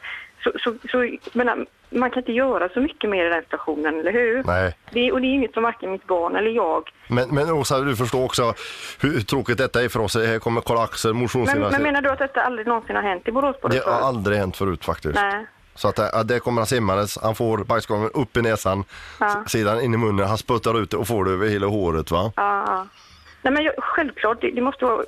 [0.43, 4.11] Så, så, så men, man kan inte göra så mycket mer i den stationen, eller
[4.11, 4.43] hur?
[4.43, 4.77] Nej.
[4.91, 6.89] Det, och det är inget som varken mitt barn eller jag...
[7.07, 8.53] Men, men Åsa, du förstår också
[9.01, 10.15] hur tråkigt detta är för oss.
[10.15, 11.71] Här kommer Karl-Axel, Men, motionssimmare.
[11.71, 14.57] men menar du att detta aldrig någonsin har hänt i Boråsbadet Det har aldrig hänt
[14.57, 15.15] förut faktiskt.
[15.15, 15.45] Nej.
[15.75, 18.83] Så att det, det kommer han simmandes, han får bajskorven upp i näsan,
[19.19, 19.43] Ja.
[19.47, 22.31] sidan in i munnen, han sputtar ut det och får det över hela håret va.
[22.35, 22.87] Ja, ja.
[23.41, 25.03] Nej men jag, självklart, det, det måste vara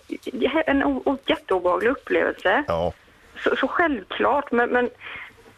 [0.66, 2.64] en o, jätteobehaglig upplevelse.
[2.68, 2.94] Ja.
[3.44, 4.90] Så, så självklart, men, men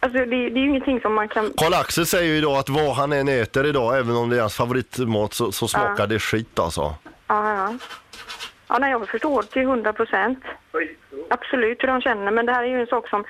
[0.03, 1.53] Alltså det, det är ju ingenting som man kan...
[1.57, 4.55] Karl-Axel säger ju idag att vad han än äter idag, även om det är hans
[4.55, 6.81] favoritmat, så, så smakar det skit alltså.
[7.27, 7.73] Ja, ja.
[8.67, 10.39] Ja, nej, jag förstår till hundra procent.
[11.29, 13.23] Absolut hur de känner, men det här är ju en sak som,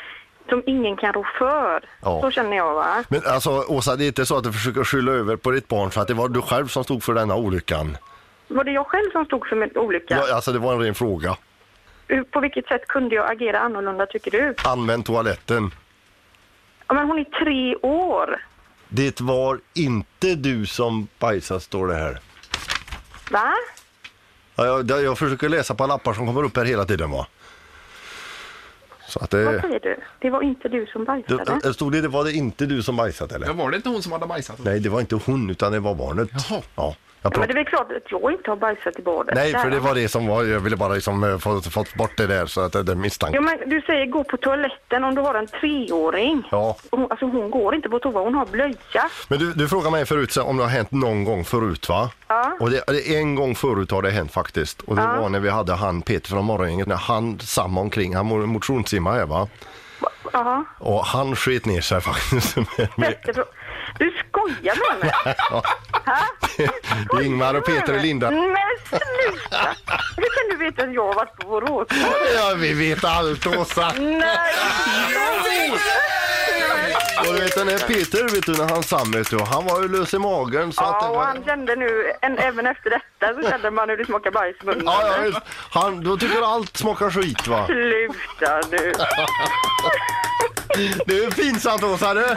[0.50, 1.84] som ingen kan rå för.
[2.02, 2.22] Ja.
[2.22, 3.04] Så känner jag va.
[3.10, 5.92] Men alltså Åsa, det är inte så att du försöker skylla över på ditt barn
[5.92, 7.98] för att det var du själv som stod för denna olyckan?
[8.48, 10.16] Var det jag själv som stod för min olycka?
[10.28, 11.38] Ja, alltså det var en ren fråga.
[12.32, 14.56] På vilket sätt kunde jag agera annorlunda tycker du?
[14.64, 15.72] Använd toaletten.
[16.88, 18.46] Ja, men hon är tre år.
[18.90, 22.20] Det var inte du som bajsade, står det här.
[23.32, 23.54] Va?
[24.56, 27.28] Ja, jag, jag försöker läsa på lappar som kommer upp här hela tiden va.
[29.08, 29.62] Så att Vad det...
[29.62, 30.00] säger du?
[30.20, 31.60] Det var inte du som bajsade?
[31.64, 33.48] det stod det, det var det inte du som bajsat eller?
[33.48, 34.60] Ja, var det inte hon som hade bajsat?
[34.64, 36.30] Nej, det var inte hon utan det var barnet.
[36.50, 36.62] Jaha.
[36.76, 39.36] Ja, Ja, men det är väl klart att jag inte har bajsat i badet.
[39.36, 42.18] Nej, för det var det som var, jag ville bara liksom eh, få, fått bort
[42.18, 43.36] det där så att det, det misstanke.
[43.38, 46.48] Jo, men du säger gå på toaletten om du har en treåring.
[46.52, 46.78] Ja.
[46.92, 49.10] Hon, alltså hon går inte på toa, hon har blöja.
[49.28, 52.10] Men du, du frågade mig förut om det har hänt någon gång förut va?
[52.28, 52.58] Ja.
[52.60, 54.82] Och det, det, en gång förut har det hänt faktiskt.
[54.82, 55.22] Och det Ja.
[55.22, 59.14] var när vi hade han Peter från Morgongänget, när han samma omkring, han mo- motionssimmar
[59.14, 59.48] här va?
[60.34, 60.64] Jaha.
[60.78, 62.56] Och han sket ner sig faktiskt.
[62.56, 63.16] med- med-
[64.00, 65.14] du skojar med mig?
[67.10, 68.32] Det är Ingmar och Peter och Linda.
[68.32, 68.56] Men
[68.90, 69.76] sluta!
[70.18, 71.88] Hur kan du veta att jag har varit på Borås?
[72.36, 73.94] Ja, vi vet allt Åsa.
[74.00, 74.54] Nej!
[77.20, 79.82] Och du vet den här Peter, vet du när han sam vet du, han var
[79.82, 81.24] ju lös i magen så att Ja, det och var...
[81.26, 84.66] han kände nu, en, även efter detta så kände man hur det smakar bajs i
[84.66, 84.84] munnen.
[84.86, 85.40] Ja, ja, visst.
[85.72, 87.66] han, då tycker allt smakar skit va?
[87.66, 88.94] Sluta nu!
[91.06, 92.26] Det är pinsamt Åsa du.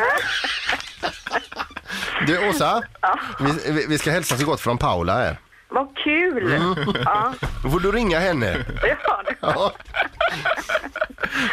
[2.27, 2.83] Du Åsa,
[3.41, 5.39] vi, vi- vi ska hälsa så gott från Paula här.
[5.69, 6.53] Vad kul!
[6.53, 6.75] Mm.
[7.05, 8.57] Ja, Då får du ringa henne.
[8.83, 9.73] ja, det- Ja.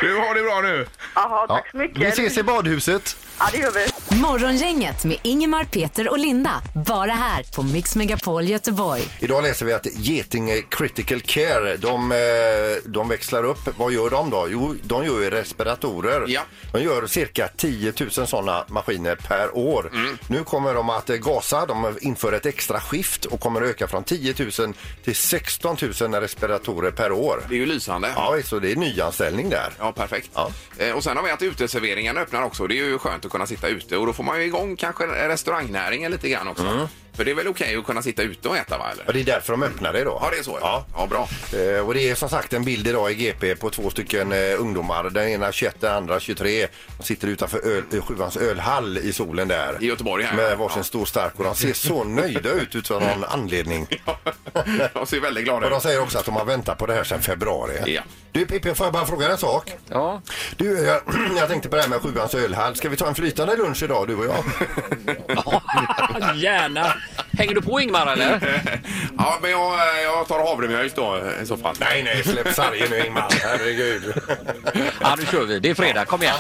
[0.02, 0.88] Du har det bra nu.
[1.16, 1.56] Jaha, Ja.
[1.56, 1.98] tack så mycket.
[2.02, 3.18] Vi ses i badhuset.
[3.40, 4.16] Ja, det gör vi.
[4.18, 6.62] Morgongänget med Ingemar, Peter och Linda.
[6.88, 9.02] Bara här på Mix Megapol Göteborg.
[9.20, 12.18] Idag läser vi att Getinge Critical Care, de, eh,
[12.86, 13.78] de växlar upp.
[13.78, 14.48] Vad gör de då?
[14.50, 16.26] Jo, de gör ju respiratorer.
[16.28, 16.42] Ja.
[16.72, 19.90] De gör cirka 10 000 sådana maskiner per år.
[19.94, 20.18] Mm.
[20.28, 21.66] Nu kommer de att eh, gasa.
[21.66, 26.14] De inför ett extra skift och kommer att öka från 10 000 till 16 000
[26.22, 27.44] respiratorer per år.
[27.50, 28.12] Det är ju lysande.
[28.16, 29.71] Ja, så det är nyanställning där.
[29.80, 30.30] Ja, perfekt.
[30.34, 30.52] Ja.
[30.78, 32.68] Eh, Och sen har vi att uteserveringarna öppnar också.
[32.68, 35.04] Det är ju skönt att kunna sitta ute och då får man ju igång kanske
[35.30, 36.88] restaurangnäringen lite grann också.
[37.14, 38.90] För det är väl okej att kunna sitta ute och äta va?
[38.92, 39.08] Eller?
[39.08, 40.20] Och det är därför de öppnar det då.
[40.22, 40.58] Ja, det är så.
[40.62, 40.86] Ja.
[40.94, 41.60] Ja, ja bra.
[41.62, 44.38] Eh, och det är som sagt en bild idag i GP på två stycken eh,
[44.62, 45.10] ungdomar.
[45.10, 46.68] Den ena 21, den andra 23.
[46.98, 49.78] De sitter utanför öl, eh, Sjuvans ölhall i solen där.
[49.82, 50.36] I Göteborg här.
[50.36, 50.84] Med varsin Ja.
[50.84, 53.88] stor stark och de ser så nöjda ut utan någon anledning.
[54.94, 55.84] De ser väldigt glada Och de ut.
[55.84, 57.74] säger också att de har väntat på det här sedan februari.
[57.94, 58.02] Ja.
[58.32, 59.74] Du Pippi, får jag bara fråga en sak?
[59.90, 60.22] Ja.
[60.58, 61.02] Du, jag,
[61.38, 62.76] jag tänkte på det här med Sjuvans ölhall.
[62.76, 64.44] Ska vi ta en flytande lunch idag du och jag?
[66.36, 66.94] Gärna.
[67.38, 68.62] Hänger du på Ingmar eller?
[69.18, 71.76] Ja, men jag, eh, jag tar havremjölk då eh, i så fall.
[71.80, 73.28] Nej, nej, släpp sargen nu Ingmar.
[73.44, 74.14] Herregud.
[75.02, 75.60] Ja, nu kör vi.
[75.60, 76.06] Det är fredag.
[76.06, 76.36] Kom igen.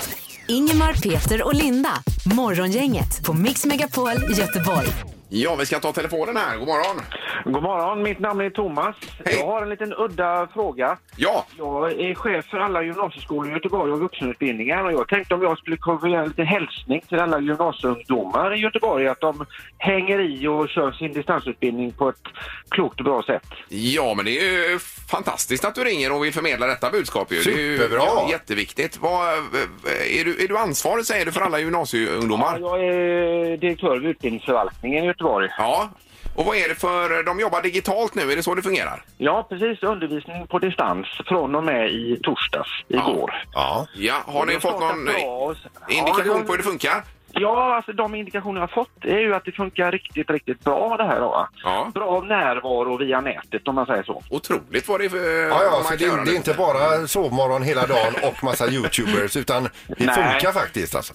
[0.47, 1.89] Ingemar, Peter och Linda.
[2.25, 4.87] Morgongänget på Mix Megapol Göteborg.
[5.33, 6.57] Ja, vi ska ta telefonen här.
[6.57, 7.01] God morgon.
[7.45, 8.95] God morgon, mitt namn är Thomas.
[9.25, 9.35] Hej.
[9.39, 10.97] Jag har en liten udda fråga.
[11.17, 15.41] Ja, Jag är chef för alla gymnasieskolor i Göteborg och vuxenutbildningar och jag tänkte om
[15.41, 19.45] jag skulle kunna göra en liten hälsning till alla gymnasieungdomar i Göteborg att de
[19.77, 22.21] hänger i och kör sin distansutbildning på ett
[22.69, 23.43] klokt och bra sätt.
[23.69, 24.79] ja, men det är ju
[25.11, 27.31] fantastiskt att du ringer och vill förmedla detta budskap.
[27.31, 27.41] Ju.
[27.41, 27.97] Det är ju Superbra.
[28.05, 28.97] ja, jätteviktigt.
[29.01, 32.59] Vad, är, du, är du ansvarig, säger du, för alla Ja, gymnasieungdomar?
[32.59, 35.20] jag är direktör vid utbildningsförvaltningen i Göteborg.
[35.57, 35.89] Ja.
[36.35, 37.23] Och vad är det för...
[37.23, 39.03] De jobbar digitalt nu, är det så det fungerar?
[39.17, 39.83] Ja, precis.
[39.83, 43.43] Undervisning på distans från och med i torsdags, igår.
[43.53, 43.87] Ja.
[43.93, 45.55] Ja, har ni fått någon startat bra
[45.89, 47.03] indikation på hur det funkar?
[47.33, 50.97] Ja, alltså de indikationer jag har fått är ju att det funkar riktigt, riktigt bra
[50.97, 51.19] det här.
[51.19, 51.47] Då.
[51.63, 51.91] Ja.
[51.93, 54.23] Bra närvaro via nätet om man säger så.
[54.29, 55.49] Otroligt vad det är för...
[55.49, 59.37] Ja, ja, så kan det, det är inte bara sovmorgon hela dagen och massa youtubers
[59.37, 60.15] utan det Nej.
[60.15, 61.13] funkar faktiskt alltså.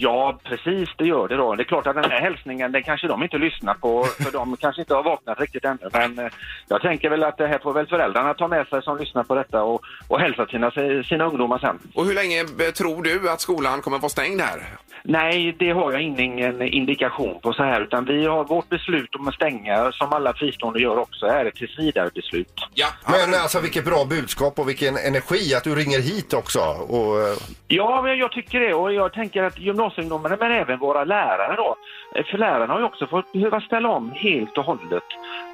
[0.00, 1.54] Ja, precis det gör det då.
[1.54, 4.56] Det är klart att den här hälsningen den kanske de inte lyssnar på för de
[4.60, 5.88] kanske inte har vaknat riktigt ännu.
[5.92, 6.32] Men eh,
[6.68, 9.34] jag tänker väl att det här får väl föräldrarna ta med sig som lyssnar på
[9.34, 10.70] detta och, och hälsa sina,
[11.04, 11.78] sina ungdomar sen.
[11.94, 14.62] Och hur länge eh, tror du att skolan kommer vara stängd här?
[15.02, 19.28] Nej, det har jag ingen indikation på så här utan vi har vårt beslut om
[19.28, 22.54] att stänga som alla fristående gör också är ett tills vidare beslut.
[22.74, 26.58] Ja, Men alltså vilket bra budskap och vilken energi att du ringer hit också.
[26.88, 27.36] Och, eh,
[27.70, 29.58] Ja, men jag tycker det och jag tänker att
[29.88, 31.76] gymnasieungdomarna men även våra lärare då.
[32.14, 35.02] Eh, För lärarna har ju också fått behöva ställa om helt och hållet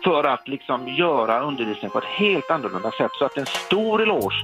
[0.05, 3.11] för att liksom göra undervisningen på ett helt annorlunda sätt.
[3.19, 4.35] Så att en stor eloge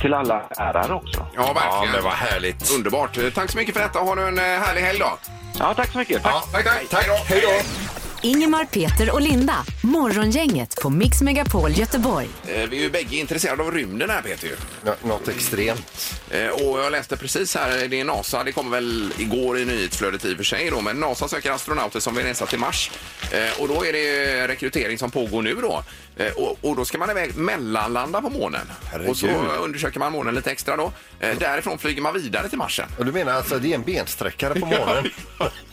[0.00, 1.26] till alla lärare också.
[1.34, 1.84] Ja, verkligen.
[1.84, 2.76] Ja, men vad härligt.
[2.76, 3.18] Underbart.
[3.18, 3.98] Eh, Tack så mycket för detta.
[3.98, 5.10] Ha nu en eh, härlig helg då.
[5.58, 6.22] Ja, tack så mycket.
[6.22, 6.52] Tack.
[6.52, 6.88] Tack, tack.
[6.88, 7.34] Tack, Hej då.
[7.34, 7.89] hej då.
[8.22, 9.56] Ingemar, Peter och Linda.
[9.82, 12.28] Morgongänget på Mix Megapol Göteborg.
[12.48, 14.48] Eh, Vi är ju bägge intresserade av rymden här Peter.
[14.48, 14.56] ju.
[14.84, 16.14] Nå- Något extremt.
[16.30, 20.24] Eh, Och jag läste precis här, det är NASA, det kommer väl igår i nyhetsflödet
[20.24, 22.90] i och för sig då, men NASA söker astronauter som vill resa till Mars.
[23.32, 25.82] Eh, Och då är det rekrytering som pågår nu då.
[26.16, 28.66] Eh, Och, och då ska man iväg mellanlanda på månen.
[29.08, 29.50] Och så Herregud.
[29.60, 30.92] undersöker man månen lite extra då.
[31.20, 32.88] Eh, Därifrån flyger man vidare till Marsen.
[32.98, 35.10] Och du menar alltså det är en bensträckare på morgonen?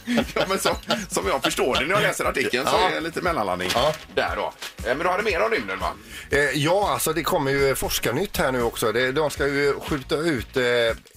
[0.35, 0.75] Ja, men som,
[1.09, 2.89] som jag förstår det när jag läser artikeln så Ja.
[2.89, 3.93] är det lite mellanlandning Ja.
[4.15, 4.53] där då.
[4.77, 5.93] Eh, Men du hade mer om rymden va?
[6.29, 8.91] Eh, ja, alltså det kommer ju forskarnytt här nu också.
[8.91, 10.63] Det, de ska ju skjuta ut eh,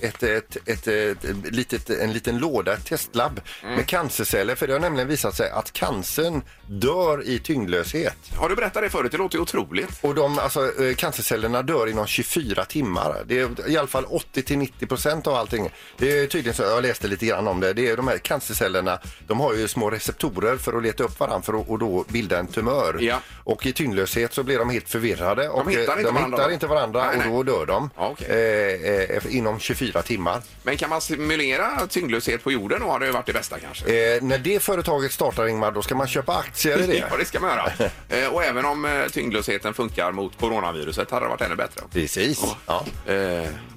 [0.09, 4.55] ett, ett, ett, ett, litet, en liten låda, ett testlabb med cancerceller.
[4.55, 8.16] För det har nämligen visat sig att cancern dör i tyngdlöshet.
[8.37, 9.12] Har du berättat det förut?
[9.12, 9.90] Det låter ju otroligt.
[10.00, 13.22] Och de, alltså, eh, cancercellerna dör inom 24 timmar.
[13.26, 15.70] Det är i alla fall 80 till 90 procent av allting.
[15.98, 17.72] Det är tydligen så, jag läste lite grann om det.
[17.72, 18.79] Det är de här cancercellerna,
[19.26, 22.38] de har ju små receptorer för att leta upp varandra för att och då bilda
[22.38, 22.96] en tumör.
[23.00, 23.20] Ja.
[23.44, 25.48] Och i tyngdlöshet så blir de helt förvirrade.
[25.48, 28.08] och, hittar eh, inte de varandra hittar inte varandra Nej, och då dör de Ja,
[28.08, 28.26] okej.
[29.10, 30.42] eh, eh, inom 24 timmar.
[30.62, 34.14] Men kan man simulera tyngdlöshet på jorden då hade det varit det bästa kanske?
[34.14, 36.96] Eh, när det företaget startar Ingmar, då ska man köpa aktier i det.
[37.10, 37.72] Ja, det ska man göra.
[38.08, 41.82] Eh, och även om eh, tyngdlösheten funkar mot coronaviruset hade det varit ännu bättre.
[41.92, 42.44] Precis.
[42.66, 42.84] Ja.
[43.06, 43.14] Eh,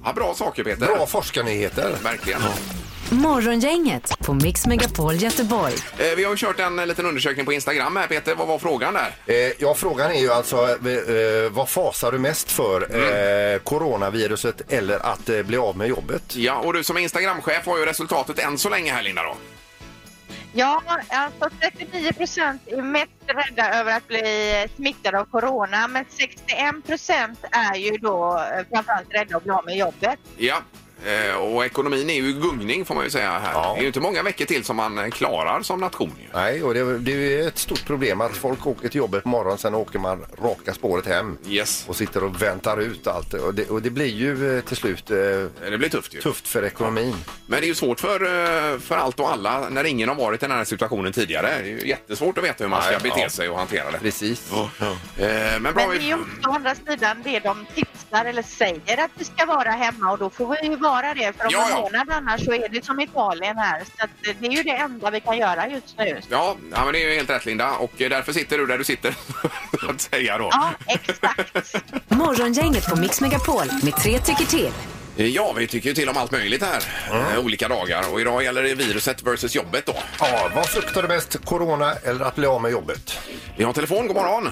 [0.04, 0.86] ja, bra saker Peter.
[0.86, 1.94] Bra forskarnyheter.
[2.02, 2.40] Verkligen.
[3.10, 5.74] Morgongänget på Mix Megapol Göteborg.
[5.98, 8.34] Eh, vi har ju kört en liten undersökning på Instagram här Peter.
[8.34, 9.14] Vad var frågan där?
[9.26, 12.94] Eh, ja, frågan är ju alltså eh, vad fasar du mest för?
[12.94, 13.54] Mm.
[13.54, 16.36] Eh, coronaviruset eller att eh, bli av med jobbet?
[16.36, 19.36] Ja, och du som är Instagramchef har ju resultatet än så länge här Linda då.
[20.56, 26.86] Ja, alltså 39 procent är mest rädda över att bli smittade av corona men 61
[26.86, 30.18] procent är ju då eh, framförallt rädda att bli av med jobbet.
[30.36, 30.56] Ja.
[31.06, 33.52] Eh, och ekonomin är ju i gungning får man ju säga här.
[33.52, 33.72] Ja.
[33.74, 36.12] Det är ju inte många veckor till som man eh, klarar som nation.
[36.20, 36.26] Ju.
[36.34, 39.28] Nej, och det, det är ju ett stort problem att folk åker till jobbet på
[39.28, 41.84] morgonen, sen åker man raka spåret hem Yes.
[41.88, 43.34] och sitter och väntar ut allt.
[43.34, 45.16] Och det, och det blir ju eh, till slut eh,
[45.70, 46.20] Det blir tufft ju.
[46.20, 47.14] tufft för ekonomin.
[47.46, 50.42] Men det är ju svårt för, eh, för allt och alla när ingen har varit
[50.42, 51.46] i den här situationen tidigare.
[51.46, 53.28] Det är ju jättesvårt att veta hur man ska Nej, bete ja.
[53.28, 53.98] sig och hantera det.
[53.98, 54.52] Precis.
[54.52, 54.58] Eh,
[55.18, 56.06] Men bra, Men det är vi...
[56.06, 60.12] ju också å andra sidan det de tipsar eller säger att vi ska vara hemma
[60.12, 61.80] och då får vi ju vara det för om Ja, en ja.
[61.80, 63.78] månad annars så är det som Italien här.
[63.98, 66.20] Så att eh, det är ju det enda vi kan göra just nu.
[66.30, 68.78] Ja, ja, men det är ju helt rätt Linda och eh, därför sitter du där
[68.78, 69.14] du sitter.
[69.80, 70.48] så att säga då.
[70.52, 71.74] Ja, exakt.
[72.08, 74.72] Morgongänget på Mix Megapol med tre tycker till.
[75.16, 76.82] Eh, Ja, vi tycker ju till om allt möjligt här.
[77.32, 78.12] Eh, Olika dagar.
[78.12, 79.94] Och idag gäller det viruset versus jobbet då.
[80.20, 81.44] Ja, vad fruktar du mest?
[81.44, 83.18] Corona eller att bli av med jobbet?
[83.56, 84.06] Vi har telefon.
[84.06, 84.48] God morgon.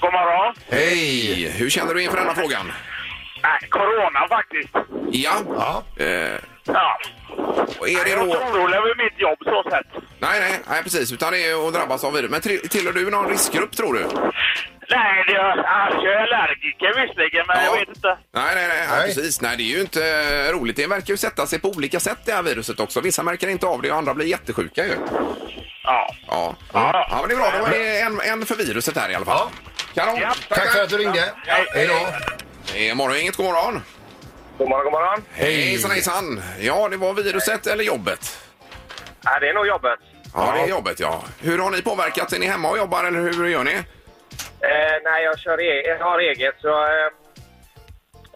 [0.00, 0.54] God morgon.
[0.70, 1.50] Hej!
[1.50, 2.72] Hur känner du inför denna frågan?
[3.42, 4.74] Nej, corona faktiskt.
[5.12, 5.32] Ja.
[5.56, 5.82] Ja.
[6.04, 6.98] Eh, Ja.
[7.78, 8.44] och är det Jag är inte då...
[8.44, 10.02] orolig över mitt jobb så sett.
[10.18, 11.12] Nej, nej, nej, precis.
[11.12, 12.30] Utan det är att drabbas av virus.
[12.30, 14.00] Men tri- tillhör du någon riskgrupp tror du?
[14.90, 17.64] Nej, det är, alltså, jag är allergiker visserligen, men Ja.
[17.64, 18.08] jag vet inte.
[18.34, 19.40] Nej, nej, nej, nej, precis.
[19.40, 20.04] Nej, det är ju inte
[20.48, 20.76] eh, roligt.
[20.76, 23.00] Det verkar ju sätta sig på olika sätt det här viruset också.
[23.00, 24.94] Vissa märker inte av det och andra blir jättesjuka ju.
[25.84, 26.14] Ja.
[26.26, 27.06] Ja, Ja.
[27.10, 27.60] ja men det är bra.
[27.60, 29.48] Då är det en, en för viruset här i alla fall.
[29.94, 30.18] Kanon.
[30.20, 30.32] Ja.
[30.48, 31.24] Tack för att du ringde.
[31.74, 32.06] Hej då.
[32.72, 33.82] Det är morgon, inget god morgon.
[34.58, 35.24] God morgon, god morgon.
[35.32, 36.42] Hejsan, hejsan.
[36.60, 38.38] Ja, det var viruset eller jobbet?
[39.24, 39.98] Nej, det är nog jobbet.
[40.34, 41.24] Ja, det är jobbet, ja.
[41.40, 42.32] Hur har ni påverkat?
[42.32, 43.72] Är ni hemma och jobbar eller hur gör ni?
[43.72, 47.10] Eh, nej, jag, kör e jag har eget så eh,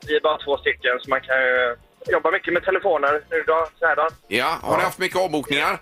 [0.06, 3.66] vi är bara två stycken så man kan ju jobba mycket med telefoner nu då,
[3.78, 4.08] så här då.
[4.28, 5.78] Ja, har ni haft mycket avbokningar?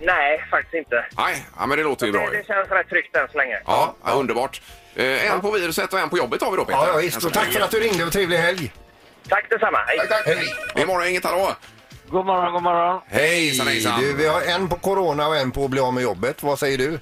[0.00, 1.06] Nej, faktiskt inte.
[1.16, 2.20] Nej, ja, men det låter ju bra.
[2.20, 2.42] Det, ju.
[2.42, 3.60] det känns rätt tryggt än så länge.
[3.66, 4.60] Ja, ja, underbart.
[4.96, 6.78] Eh, en på viruset och en på jobbet har vi då, Peter.
[6.78, 7.24] Ja, ja visst.
[7.24, 8.72] Och tack för att du ringde och trevlig helg.
[9.28, 9.78] Tack detsamma.
[9.86, 9.98] Hej.
[9.98, 10.26] Tack, tack.
[10.26, 10.54] Hej.
[10.74, 11.52] Det är morgon, inget hallå.
[12.08, 13.00] God morgon, god morgon.
[13.06, 14.00] Hejsan, hejsan.
[14.00, 16.42] Du, vi har en på corona och en på att bli av med jobbet.
[16.42, 16.98] Vad säger du?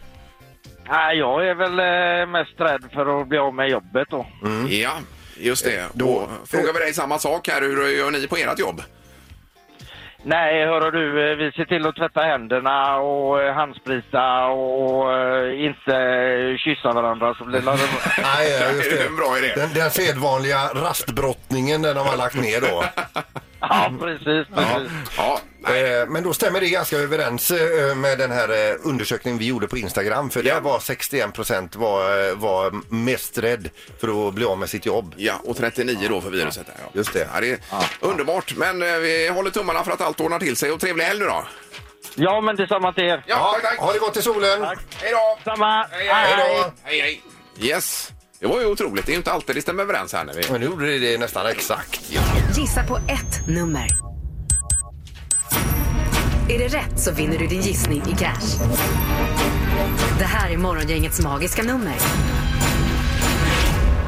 [0.88, 4.26] Nej, jag är väl eh, mest rädd för att bli av med jobbet då.
[4.68, 4.90] Ja,
[5.36, 5.84] just det.
[5.92, 6.28] Då- Då
[6.58, 7.60] frågar vi dig samma sak här.
[7.62, 8.82] Hur gör ni på ert jobb?
[10.24, 15.64] Nej, hörru du, eh, vi ser till att tvätta händerna och eh, handsprita och eh,
[15.64, 17.64] inte kyssa varandra så blir det...
[18.22, 19.06] Nej, just Det är det.
[19.06, 19.52] en bra idé.
[19.56, 22.84] Den, den sedvanliga rastbrottningen den har man lagt ner då.
[23.74, 24.46] Ja, precis.
[24.54, 24.90] precis.
[25.16, 29.46] Ja, Eh, Men då stämmer det ganska överens eh, med den här eh, undersökningen vi
[29.46, 30.30] gjorde på Instagram.
[30.30, 33.68] För där var 61 procent var, eh, var mest rädd
[34.00, 35.14] för att bli av med sitt jobb.
[35.16, 36.66] Ja, och 39 då för viruset.
[36.66, 36.90] Där, ja.
[36.94, 37.28] Just det.
[37.34, 37.58] Ja, det är
[38.00, 38.54] underbart.
[38.56, 41.26] Men eh, vi håller tummarna för att allt ordnar till sig och trevlig helg nu
[41.26, 41.44] då.
[42.14, 43.24] Ja, men detsamma till er.
[43.26, 43.78] Ja, tack, tack.
[43.80, 44.62] Ha det gott i solen!
[45.00, 45.38] Hej då!
[45.44, 45.82] Samma.
[45.90, 46.34] Hej, hej.
[46.36, 46.72] Hej då!
[46.82, 47.22] Hej, hej.
[47.60, 48.10] Yes.
[48.42, 49.06] Det var ju otroligt.
[49.06, 50.42] Det är ju inte alltid det stämmer överens här när vi...
[50.50, 52.00] Men nu gjorde det det nästan exakt.
[52.56, 53.86] Gissa på ett nummer.
[56.48, 58.58] Är det rätt så vinner du din gissning i cash.
[60.18, 61.94] Det här är Morgongängets magiska nummer.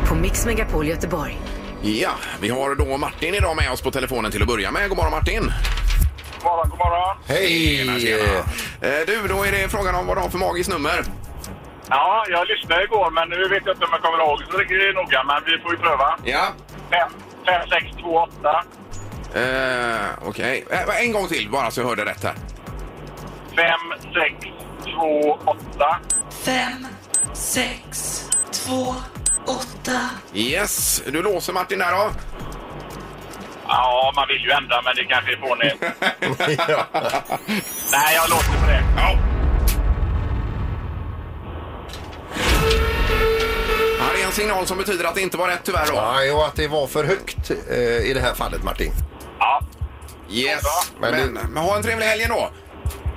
[0.06, 1.40] På Mix Megapol Göteborg.
[1.82, 4.88] Ja, vi har då Martin idag med oss på telefonen till att börja med.
[4.88, 5.42] God morgon Martin!
[5.42, 7.16] God morgon, god morgon.
[7.26, 7.76] Hej!
[7.76, 8.38] Tjena, tjena.
[8.80, 11.04] Eh, Du, då är det frågan om vad du har för magiskt nummer.
[11.90, 14.94] Ja, jag lyssnade igår, men nu vet jag inte om jag kommer ihåg så riktigt
[14.94, 15.24] noga.
[15.24, 16.18] Men vi får ju pröva.
[16.24, 16.46] Ja.
[16.90, 17.10] 5,
[17.46, 18.64] 5 6, 2, 8.
[19.34, 20.64] Eh, Okej.
[20.70, 22.34] Eh, en gång till bara så jag hörde rätt här.
[23.56, 23.68] 5,
[24.14, 24.46] 6,
[24.94, 25.96] 2, 8.
[26.44, 26.86] Fem,
[27.34, 28.94] sex, två,
[29.46, 30.00] åtta.
[30.34, 32.10] Yes, du låser Martin där då.
[33.68, 35.76] Ja, man vill ju ändra, men det kanske är fånigt.
[37.92, 38.82] Nej, jag låter på det.
[38.96, 39.18] Ja.
[44.34, 46.12] Signal som betyder att det inte var rätt tyvärr då.
[46.16, 47.76] Nej, och att det var för högt eh,
[48.10, 48.92] i det här fallet Martin.
[49.38, 49.60] Ja.
[50.30, 50.62] Yes.
[51.00, 52.50] Men Men, du- men ha en trevlig helg då.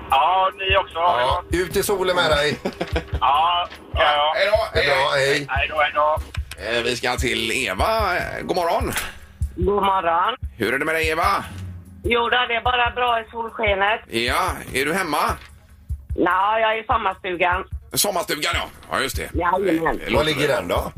[0.10, 0.96] Ja, ni också.
[1.00, 2.58] Ja, ut i solen med dig!
[3.22, 4.34] Ja, ja.
[4.36, 4.58] Hej då.
[4.74, 5.46] Det är bra, hej!
[5.50, 6.18] Hej då, hej då.
[6.78, 8.18] Eh, Vi ska till Eva.
[8.18, 8.92] Eh, God morgon.
[9.56, 10.36] God morgon.
[10.58, 11.44] Hur är det med dig Eva?
[12.04, 14.00] Jo, då, det är bara bra i solskenet.
[14.08, 15.18] Ja, är du hemma?
[16.16, 17.64] Ja, jag är i sommarstugan.
[17.93, 18.65] Sommarstugan ja.
[18.91, 19.30] Ja, just det.
[19.34, 20.00] Jajamän.
[20.08, 20.91] Eh, Var ligger den då?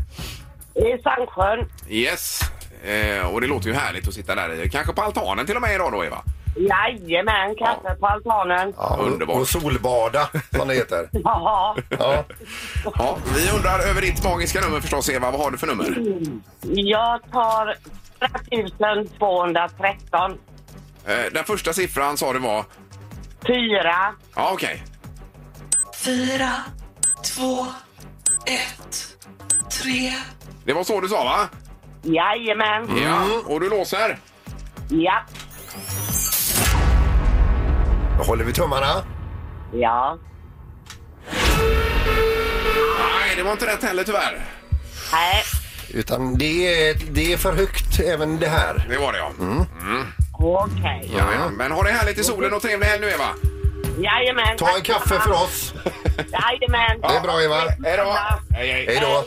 [0.75, 1.69] I Sandsjön.
[1.89, 2.39] Yes.
[2.84, 4.69] Eh, och det låter ju härligt att sitta där i.
[4.69, 6.21] Kanske på altanen till och med idag då Eva?
[6.56, 8.73] Jajamän, kaffe på altanen.
[8.78, 9.38] Ja, och, Underbart.
[9.38, 11.10] och solbada, som det heter.
[11.23, 11.75] Ja.
[11.89, 12.23] Ja.
[12.97, 15.32] Ja, vi undrar över ditt magiska nummer förstås Eva.
[15.32, 15.95] Vad har du för nummer?
[16.62, 17.75] Jag tar
[18.49, 20.32] 4213.
[21.06, 22.65] Eh, den första siffran sa du var?
[23.47, 24.13] Fyra.
[24.36, 24.84] Ja, okej.
[26.10, 26.52] Fyra,
[27.24, 27.65] två,
[28.45, 29.17] ett,
[29.72, 30.13] tre.
[30.65, 31.50] Det var så du sa va?
[32.02, 32.98] Jajamän.
[33.04, 33.26] Ja.
[33.45, 34.19] Och du låser?
[34.89, 35.24] Ja.
[38.17, 39.04] Då håller vi tummarna.
[39.74, 40.17] Ja.
[43.00, 44.45] Nej, det var inte rätt heller tyvärr.
[45.12, 45.43] Nej.
[45.93, 48.86] Utan det är, det är för högt även det här.
[48.89, 49.32] Det var det ja.
[49.39, 49.65] Mm.
[50.34, 51.12] Okej.
[51.17, 51.50] Ja, ja.
[51.50, 53.28] Men ha det härligt i solen och trevlig helg nu Eva.
[54.04, 54.58] Jajamän.
[54.58, 55.74] Ta en kaffe för oss.
[56.18, 57.02] Jajamän.
[57.02, 57.56] Det är bra Eva.
[57.56, 58.16] Hej då.
[58.56, 58.86] Hej, hej.
[58.88, 59.24] Hej då.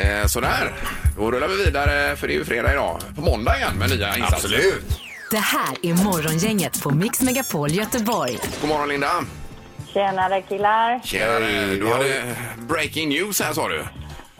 [0.00, 0.72] Eh, sådär.
[1.16, 2.98] Då rullar vi vidare för det är ju fredag idag.
[3.16, 4.36] På måndag igen med nya insatser.
[4.36, 5.00] Absolut.
[5.30, 8.38] Det här är Morgongänget på Mix Megapol Göteborg.
[8.60, 9.10] God morgon Linda.
[9.92, 11.00] Tjenare killar.
[11.04, 11.74] Tjenare.
[11.74, 12.22] Du hade
[12.56, 13.84] breaking news här sa du.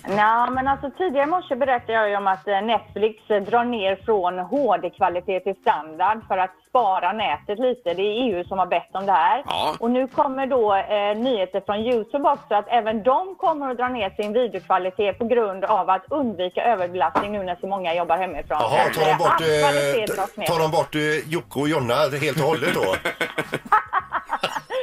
[0.09, 3.65] Ja, men alltså tidigare i morse berättade jag ju om att eh, Netflix eh, drar
[3.65, 7.95] ner från HD-kvalitet till standard för att spara nätet lite.
[7.95, 9.43] Det är EU som har bett om det här.
[9.47, 9.75] Ja.
[9.81, 13.89] Och nu kommer då eh, nyheter från Youtube också att även de kommer att dra
[13.89, 18.59] ner sin videokvalitet på grund av att undvika överbelastning nu när så många jobbar hemifrån.
[18.61, 22.75] Jaha, tar de bort, eh, tar de bort eh, Jocke och Jonna helt och hållet
[22.75, 22.95] då?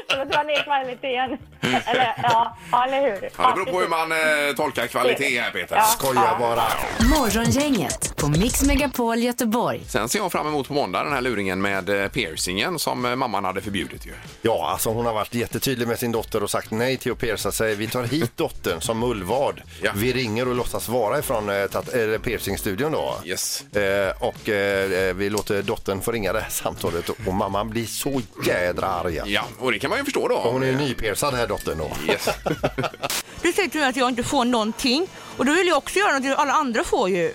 [0.10, 1.38] För att dra ner kvaliteten.
[1.62, 3.30] eller, ja, ja, eller hur?
[3.38, 5.76] Ja, det beror på hur man eh, tolkar kvalitet här Peter.
[5.76, 5.84] Ja.
[5.84, 6.64] Skojar bara.
[7.20, 9.82] Morgongänget på Mix Megapol Göteborg.
[9.88, 13.16] Sen ser jag fram emot på måndag den här luringen med eh, piercingen som eh,
[13.16, 14.12] mamman hade förbjudit ju.
[14.42, 17.52] Ja, alltså hon har varit jättetydlig med sin dotter och sagt nej till att pierca
[17.52, 17.76] sig.
[17.76, 19.62] Vi tar hit dottern som mullvad.
[19.82, 19.92] Ja.
[19.96, 23.16] Vi ringer och låtsas vara ifrån eh, tat- eh, piercingstudion då.
[23.26, 23.62] Yes.
[23.76, 28.22] Eh, och eh, vi låter dottern få ringa det här samtalet och mamman blir så
[28.46, 29.22] jädra arg.
[29.26, 30.38] Ja, och det kan man ju förstå då.
[30.38, 31.92] Hon är ju nypiercad här dottern då.
[32.12, 32.30] Yes.
[33.42, 35.08] Du säger till mig att jag inte får någonting
[35.38, 37.34] och då vill jag också göra något alla andra får ju.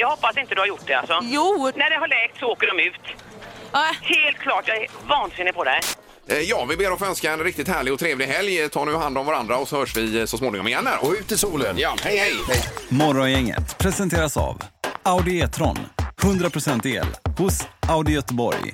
[0.00, 1.18] Jag hoppas inte du har gjort det alltså.
[1.22, 1.70] Jo.
[1.76, 3.00] När det har läkt så åker de ut.
[4.02, 5.80] Helt klart, jag är vansinnig på det.
[6.28, 8.68] Eh, Ja, vi ber att få önska en riktigt härlig och trevlig helg.
[8.68, 11.04] Ta nu hand om varandra och så hörs vi eh, så småningom igen här.
[11.04, 11.78] Och ut i solen.
[11.78, 12.34] Ja, hej hej!
[12.88, 14.62] Morgongänget presenteras av
[15.02, 15.78] Audi E-tron.
[16.22, 17.06] 100% el
[17.38, 18.72] hos Audi Göteborg.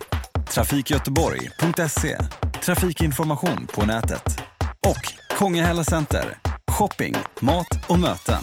[0.50, 2.16] Trafikgöteborg.se.
[2.64, 4.38] Trafikinformation på nätet.
[4.86, 6.38] Och Kongahälla Center.
[6.70, 8.42] Shopping, mat och möten.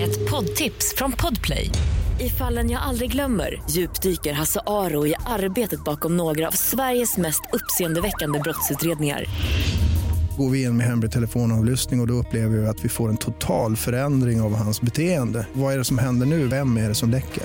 [0.00, 1.70] Ett poddtips från Podplay.
[2.20, 7.42] I fallen jag aldrig glömmer djupdyker Hasse Aro i arbetet bakom några av Sveriges mest
[7.52, 9.24] uppseendeväckande brottsutredningar.
[10.38, 13.16] går vi in med hemlig telefonavlyssning och, och då upplever vi att vi får en
[13.16, 15.46] total förändring av hans beteende.
[15.52, 16.46] Vad är det som händer nu?
[16.46, 17.44] Vem är det som läcker?